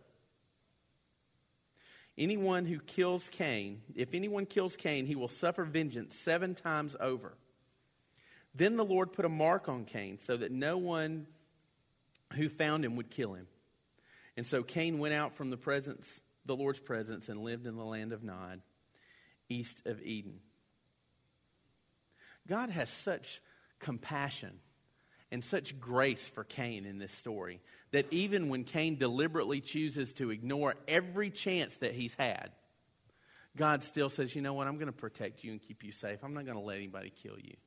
Anyone 2.17 2.65
who 2.65 2.79
kills 2.79 3.29
Cain, 3.29 3.81
if 3.95 4.13
anyone 4.13 4.45
kills 4.45 4.75
Cain, 4.75 5.05
he 5.05 5.15
will 5.15 5.29
suffer 5.29 5.63
vengeance 5.63 6.15
seven 6.15 6.53
times 6.53 6.95
over. 6.99 7.33
Then 8.53 8.75
the 8.75 8.83
Lord 8.83 9.13
put 9.13 9.23
a 9.23 9.29
mark 9.29 9.69
on 9.69 9.85
Cain 9.85 10.19
so 10.19 10.35
that 10.35 10.51
no 10.51 10.77
one 10.77 11.27
who 12.33 12.49
found 12.49 12.83
him 12.83 12.97
would 12.97 13.09
kill 13.09 13.33
him. 13.35 13.47
And 14.39 14.47
so 14.47 14.63
Cain 14.63 14.99
went 14.99 15.13
out 15.13 15.35
from 15.35 15.49
the 15.49 15.57
presence, 15.57 16.21
the 16.45 16.55
Lord's 16.55 16.79
presence, 16.79 17.27
and 17.27 17.43
lived 17.43 17.67
in 17.67 17.75
the 17.75 17.83
land 17.83 18.13
of 18.13 18.23
Nod, 18.23 18.61
east 19.49 19.81
of 19.85 20.01
Eden. 20.01 20.39
God 22.47 22.69
has 22.69 22.89
such 22.89 23.41
compassion 23.79 24.61
and 25.29 25.43
such 25.43 25.77
grace 25.77 26.25
for 26.29 26.45
Cain 26.45 26.85
in 26.85 26.99
this 26.99 27.11
story 27.11 27.59
that 27.91 28.05
even 28.13 28.47
when 28.47 28.63
Cain 28.63 28.97
deliberately 28.97 29.59
chooses 29.59 30.13
to 30.13 30.29
ignore 30.31 30.75
every 30.87 31.31
chance 31.31 31.75
that 31.75 31.93
he's 31.93 32.13
had, 32.13 32.51
God 33.57 33.83
still 33.83 34.07
says, 34.07 34.33
You 34.33 34.41
know 34.41 34.53
what? 34.53 34.67
I'm 34.67 34.75
going 34.75 34.85
to 34.85 34.93
protect 34.93 35.43
you 35.43 35.51
and 35.51 35.59
keep 35.59 35.83
you 35.83 35.91
safe. 35.91 36.23
I'm 36.23 36.33
not 36.33 36.45
going 36.45 36.57
to 36.57 36.63
let 36.63 36.77
anybody 36.77 37.09
kill 37.09 37.37
you 37.37 37.57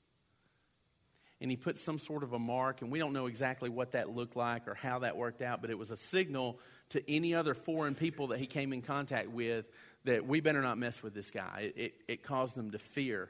and 1.42 1.50
he 1.50 1.56
put 1.56 1.76
some 1.76 1.98
sort 1.98 2.22
of 2.22 2.32
a 2.32 2.38
mark, 2.38 2.82
and 2.82 2.90
we 2.92 3.00
don't 3.00 3.12
know 3.12 3.26
exactly 3.26 3.68
what 3.68 3.92
that 3.92 4.14
looked 4.14 4.36
like 4.36 4.68
or 4.68 4.74
how 4.74 5.00
that 5.00 5.16
worked 5.16 5.42
out, 5.42 5.60
but 5.60 5.70
it 5.70 5.76
was 5.76 5.90
a 5.90 5.96
signal 5.96 6.60
to 6.90 7.10
any 7.10 7.34
other 7.34 7.52
foreign 7.52 7.96
people 7.96 8.28
that 8.28 8.38
he 8.38 8.46
came 8.46 8.72
in 8.72 8.80
contact 8.80 9.28
with 9.28 9.66
that 10.04 10.24
we 10.24 10.40
better 10.40 10.62
not 10.62 10.78
mess 10.78 11.02
with 11.02 11.14
this 11.14 11.32
guy. 11.32 11.72
It, 11.74 11.80
it, 11.80 11.94
it 12.06 12.22
caused 12.22 12.54
them 12.54 12.70
to 12.70 12.78
fear 12.78 13.28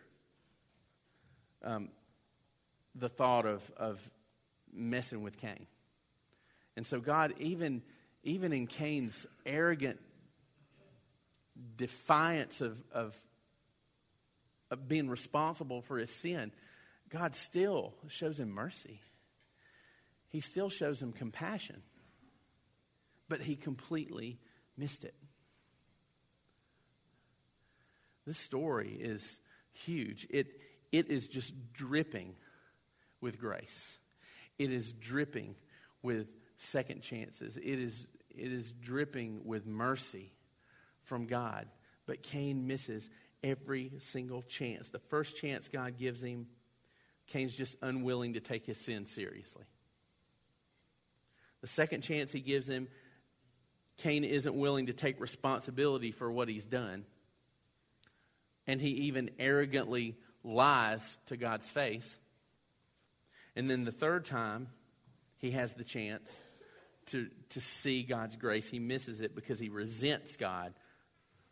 um, 1.64 1.88
the 2.94 3.08
thought 3.08 3.46
of, 3.46 3.68
of 3.78 4.10
messing 4.70 5.22
with 5.22 5.38
Cain. 5.38 5.66
And 6.76 6.86
so, 6.86 7.00
God, 7.00 7.32
even, 7.38 7.80
even 8.24 8.52
in 8.52 8.66
Cain's 8.66 9.26
arrogant 9.46 9.98
defiance 11.76 12.60
of, 12.60 12.76
of, 12.92 13.18
of 14.70 14.86
being 14.86 15.08
responsible 15.08 15.80
for 15.80 15.96
his 15.96 16.10
sin, 16.10 16.52
God 17.12 17.34
still 17.34 17.92
shows 18.08 18.40
him 18.40 18.50
mercy. 18.50 19.00
He 20.28 20.40
still 20.40 20.70
shows 20.70 21.02
him 21.02 21.12
compassion. 21.12 21.82
but 23.32 23.40
he 23.40 23.56
completely 23.56 24.38
missed 24.76 25.04
it. 25.04 25.14
This 28.26 28.36
story 28.36 28.94
is 29.00 29.40
huge. 29.72 30.26
It, 30.28 30.48
it 30.92 31.10
is 31.10 31.28
just 31.28 31.54
dripping 31.72 32.34
with 33.22 33.40
grace. 33.40 33.96
It 34.58 34.70
is 34.70 34.92
dripping 34.92 35.54
with 36.02 36.26
second 36.56 37.00
chances. 37.00 37.56
It 37.56 37.64
is, 37.64 38.06
it 38.28 38.52
is 38.52 38.70
dripping 38.70 39.46
with 39.46 39.66
mercy 39.66 40.34
from 41.04 41.26
God. 41.26 41.66
But 42.04 42.22
Cain 42.22 42.66
misses 42.66 43.08
every 43.42 43.92
single 43.98 44.42
chance. 44.42 44.90
The 44.90 44.98
first 44.98 45.36
chance 45.36 45.68
God 45.68 45.96
gives 45.96 46.22
him, 46.22 46.48
Cain's 47.28 47.54
just 47.54 47.76
unwilling 47.82 48.34
to 48.34 48.40
take 48.40 48.66
his 48.66 48.78
sin 48.78 49.06
seriously. 49.06 49.64
The 51.60 51.66
second 51.66 52.02
chance 52.02 52.32
he 52.32 52.40
gives 52.40 52.68
him, 52.68 52.88
Cain 53.98 54.24
isn't 54.24 54.54
willing 54.54 54.86
to 54.86 54.92
take 54.92 55.20
responsibility 55.20 56.10
for 56.10 56.30
what 56.30 56.48
he's 56.48 56.66
done. 56.66 57.04
And 58.66 58.80
he 58.80 58.90
even 59.06 59.30
arrogantly 59.38 60.16
lies 60.44 61.18
to 61.26 61.36
God's 61.36 61.68
face. 61.68 62.16
And 63.54 63.70
then 63.70 63.84
the 63.84 63.92
third 63.92 64.24
time, 64.24 64.68
he 65.38 65.52
has 65.52 65.74
the 65.74 65.84
chance 65.84 66.36
to, 67.06 67.28
to 67.50 67.60
see 67.60 68.02
God's 68.02 68.36
grace. 68.36 68.68
He 68.68 68.78
misses 68.78 69.20
it 69.20 69.34
because 69.34 69.58
he 69.58 69.68
resents 69.68 70.36
God 70.36 70.72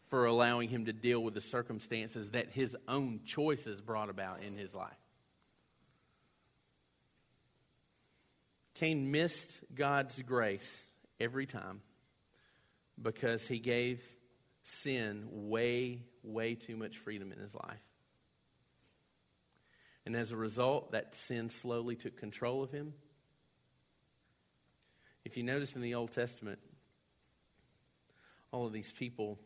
for 0.09 0.27
allowing 0.27 0.69
him 0.69 0.87
to 0.87 0.93
deal 0.93 1.23
with 1.23 1.35
the 1.35 1.41
circumstances 1.41 2.31
that 2.31 2.51
his 2.51 2.77
own 2.89 3.21
choices 3.25 3.81
brought 3.81 4.11
about 4.11 4.43
in 4.43 4.57
his 4.57 4.75
life. 4.75 5.00
Cain 8.81 9.11
missed 9.11 9.61
God's 9.75 10.23
grace 10.23 10.89
every 11.21 11.45
time 11.45 11.83
because 13.01 13.47
he 13.47 13.59
gave 13.59 14.03
sin 14.63 15.29
way, 15.31 16.01
way 16.23 16.55
too 16.55 16.79
much 16.79 16.97
freedom 16.97 17.31
in 17.31 17.39
his 17.39 17.55
life. 17.55 17.85
And 20.07 20.17
as 20.17 20.33
a 20.33 20.37
result, 20.37 20.93
that 20.93 21.15
sin 21.15 21.51
slowly 21.51 21.95
took 21.95 22.17
control 22.17 22.63
of 22.63 22.71
him. 22.71 22.95
If 25.27 25.37
you 25.37 25.43
notice 25.43 25.77
in 25.77 25.83
the 25.83 25.95
Old 25.97 26.13
Testament, 26.13 26.59
all 28.51 28.65
of 28.65 28.73
these 28.73 28.93
people 28.93 29.39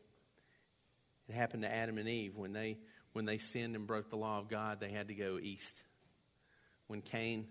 it 1.29 1.35
happened 1.35 1.65
to 1.65 1.75
Adam 1.75 1.99
and 1.99 2.09
Eve. 2.09 2.37
When 2.37 2.53
they, 2.53 2.79
when 3.15 3.25
they 3.25 3.39
sinned 3.39 3.75
and 3.75 3.85
broke 3.85 4.11
the 4.11 4.17
law 4.17 4.39
of 4.39 4.49
God, 4.49 4.79
they 4.79 4.93
had 4.93 5.09
to 5.09 5.15
go 5.15 5.41
east. 5.43 5.83
When 6.87 7.03
Cain 7.03 7.49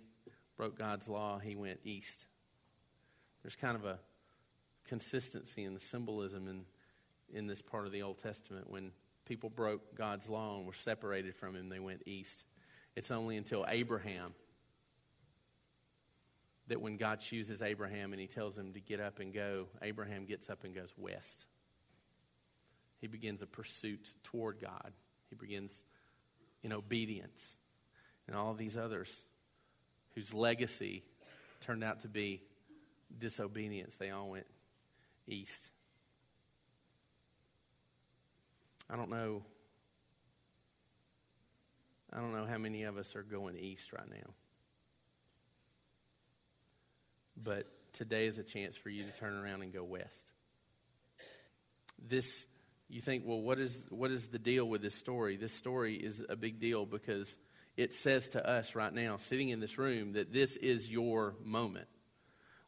broke 0.58 0.78
God's 0.78 1.08
law, 1.08 1.40
he 1.40 1.56
went 1.56 1.80
east. 1.84 2.28
There's 3.42 3.56
kind 3.56 3.76
of 3.76 3.86
a 3.86 4.00
consistency 4.88 5.64
in 5.64 5.74
the 5.74 5.80
symbolism 5.80 6.48
in, 6.48 6.66
in 7.34 7.48
this 7.48 7.62
part 7.62 7.86
of 7.86 7.92
the 7.92 8.04
Old 8.04 8.20
Testament. 8.20 8.70
When 8.70 8.92
people 9.26 9.50
broke 9.50 9.96
God's 9.96 10.30
law 10.30 10.58
and 10.58 10.68
were 10.68 10.74
separated 10.74 11.36
from 11.36 11.56
him, 11.56 11.70
they 11.70 11.80
went 11.80 12.04
east. 12.06 12.44
It's 12.96 13.12
only 13.12 13.38
until 13.38 13.66
Abraham 13.68 14.34
that 16.68 16.80
when 16.80 16.98
God 16.98 17.20
chooses 17.20 17.62
Abraham 17.62 18.14
and 18.14 18.22
he 18.22 18.28
tells 18.28 18.58
him 18.58 18.74
to 18.74 18.80
get 18.80 19.00
up 19.00 19.20
and 19.20 19.34
go, 19.34 19.68
Abraham 19.82 20.26
gets 20.26 20.50
up 20.50 20.64
and 20.64 20.74
goes 20.74 20.94
west. 20.98 21.46
He 23.02 23.08
begins 23.08 23.42
a 23.42 23.48
pursuit 23.48 24.08
toward 24.24 24.62
God. 24.62 24.94
He 25.30 25.36
begins 25.36 25.84
in 26.64 26.72
obedience. 26.72 27.58
And 28.28 28.36
all 28.36 28.54
these 28.54 28.78
others 28.78 29.26
whose 30.16 30.34
legacy 30.34 31.04
turned 31.62 31.84
out 31.84 32.02
to 32.02 32.08
be 32.08 32.42
disobedience, 33.18 33.96
they 33.96 34.10
all 34.10 34.30
went 34.30 34.46
east. 35.28 35.72
I 38.90 38.96
don't 38.96 39.10
know. 39.10 39.44
I 42.12 42.18
don't 42.18 42.34
know 42.34 42.46
how 42.46 42.58
many 42.58 42.84
of 42.84 42.98
us 42.98 43.16
are 43.16 43.24
going 43.24 43.58
east 43.58 43.92
right 43.92 44.10
now. 44.10 44.34
But 47.42 47.68
today 47.94 48.28
is 48.28 48.38
a 48.38 48.44
chance 48.44 48.78
for 48.78 48.90
you 48.90 49.04
to 49.04 49.10
turn 49.20 49.34
around 49.34 49.64
and 49.64 49.74
go 49.74 49.84
west. 49.84 50.32
This 52.08 52.46
you 52.94 53.02
think, 53.02 53.24
well, 53.26 53.42
what 53.42 53.60
is, 53.60 53.84
what 53.90 54.12
is 54.12 54.28
the 54.28 54.38
deal 54.38 54.66
with 54.66 54.84
this 54.84 54.94
story? 54.94 55.36
This 55.36 55.54
story 55.54 55.96
is 55.96 56.24
a 56.30 56.36
big 56.36 56.60
deal 56.60 56.86
because 56.86 57.38
it 57.76 57.94
says 57.94 58.30
to 58.30 58.48
us 58.48 58.76
right 58.76 58.94
now, 58.94 59.18
sitting 59.18 59.50
in 59.50 59.60
this 59.60 59.78
room, 59.78 60.14
that 60.14 60.32
this 60.32 60.56
is 60.58 60.90
your 60.90 61.36
moment. 61.44 61.88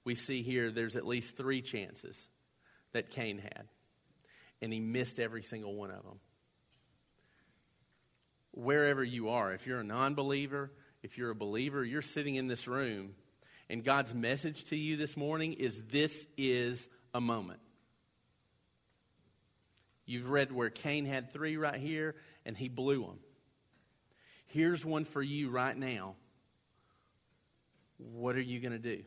We 0.03 0.15
see 0.15 0.41
here 0.41 0.71
there's 0.71 0.95
at 0.95 1.05
least 1.05 1.37
three 1.37 1.61
chances 1.61 2.29
that 2.93 3.11
Cain 3.11 3.39
had, 3.39 3.67
and 4.61 4.71
he 4.71 4.79
missed 4.79 5.19
every 5.19 5.43
single 5.43 5.75
one 5.75 5.91
of 5.91 6.03
them. 6.03 6.19
Wherever 8.51 9.03
you 9.03 9.29
are, 9.29 9.53
if 9.53 9.67
you're 9.67 9.81
a 9.81 9.83
non 9.83 10.15
believer, 10.15 10.71
if 11.03 11.17
you're 11.17 11.31
a 11.31 11.35
believer, 11.35 11.83
you're 11.83 12.01
sitting 12.01 12.35
in 12.35 12.47
this 12.47 12.67
room, 12.67 13.15
and 13.69 13.83
God's 13.83 14.13
message 14.13 14.65
to 14.65 14.75
you 14.75 14.95
this 14.95 15.17
morning 15.17 15.53
is 15.53 15.81
this 15.91 16.27
is 16.37 16.87
a 17.13 17.21
moment. 17.21 17.59
You've 20.05 20.29
read 20.29 20.51
where 20.51 20.69
Cain 20.69 21.05
had 21.05 21.31
three 21.31 21.57
right 21.57 21.79
here 21.79 22.15
and 22.45 22.55
he 22.55 22.69
blew 22.69 23.01
them. 23.01 23.19
Here's 24.55 24.85
one 24.85 25.03
for 25.03 25.21
you 25.21 25.49
right 25.49 25.75
now. 25.75 26.15
What 27.97 28.37
are 28.37 28.41
you 28.41 28.61
going 28.61 28.71
to 28.71 28.79
do? 28.79 29.03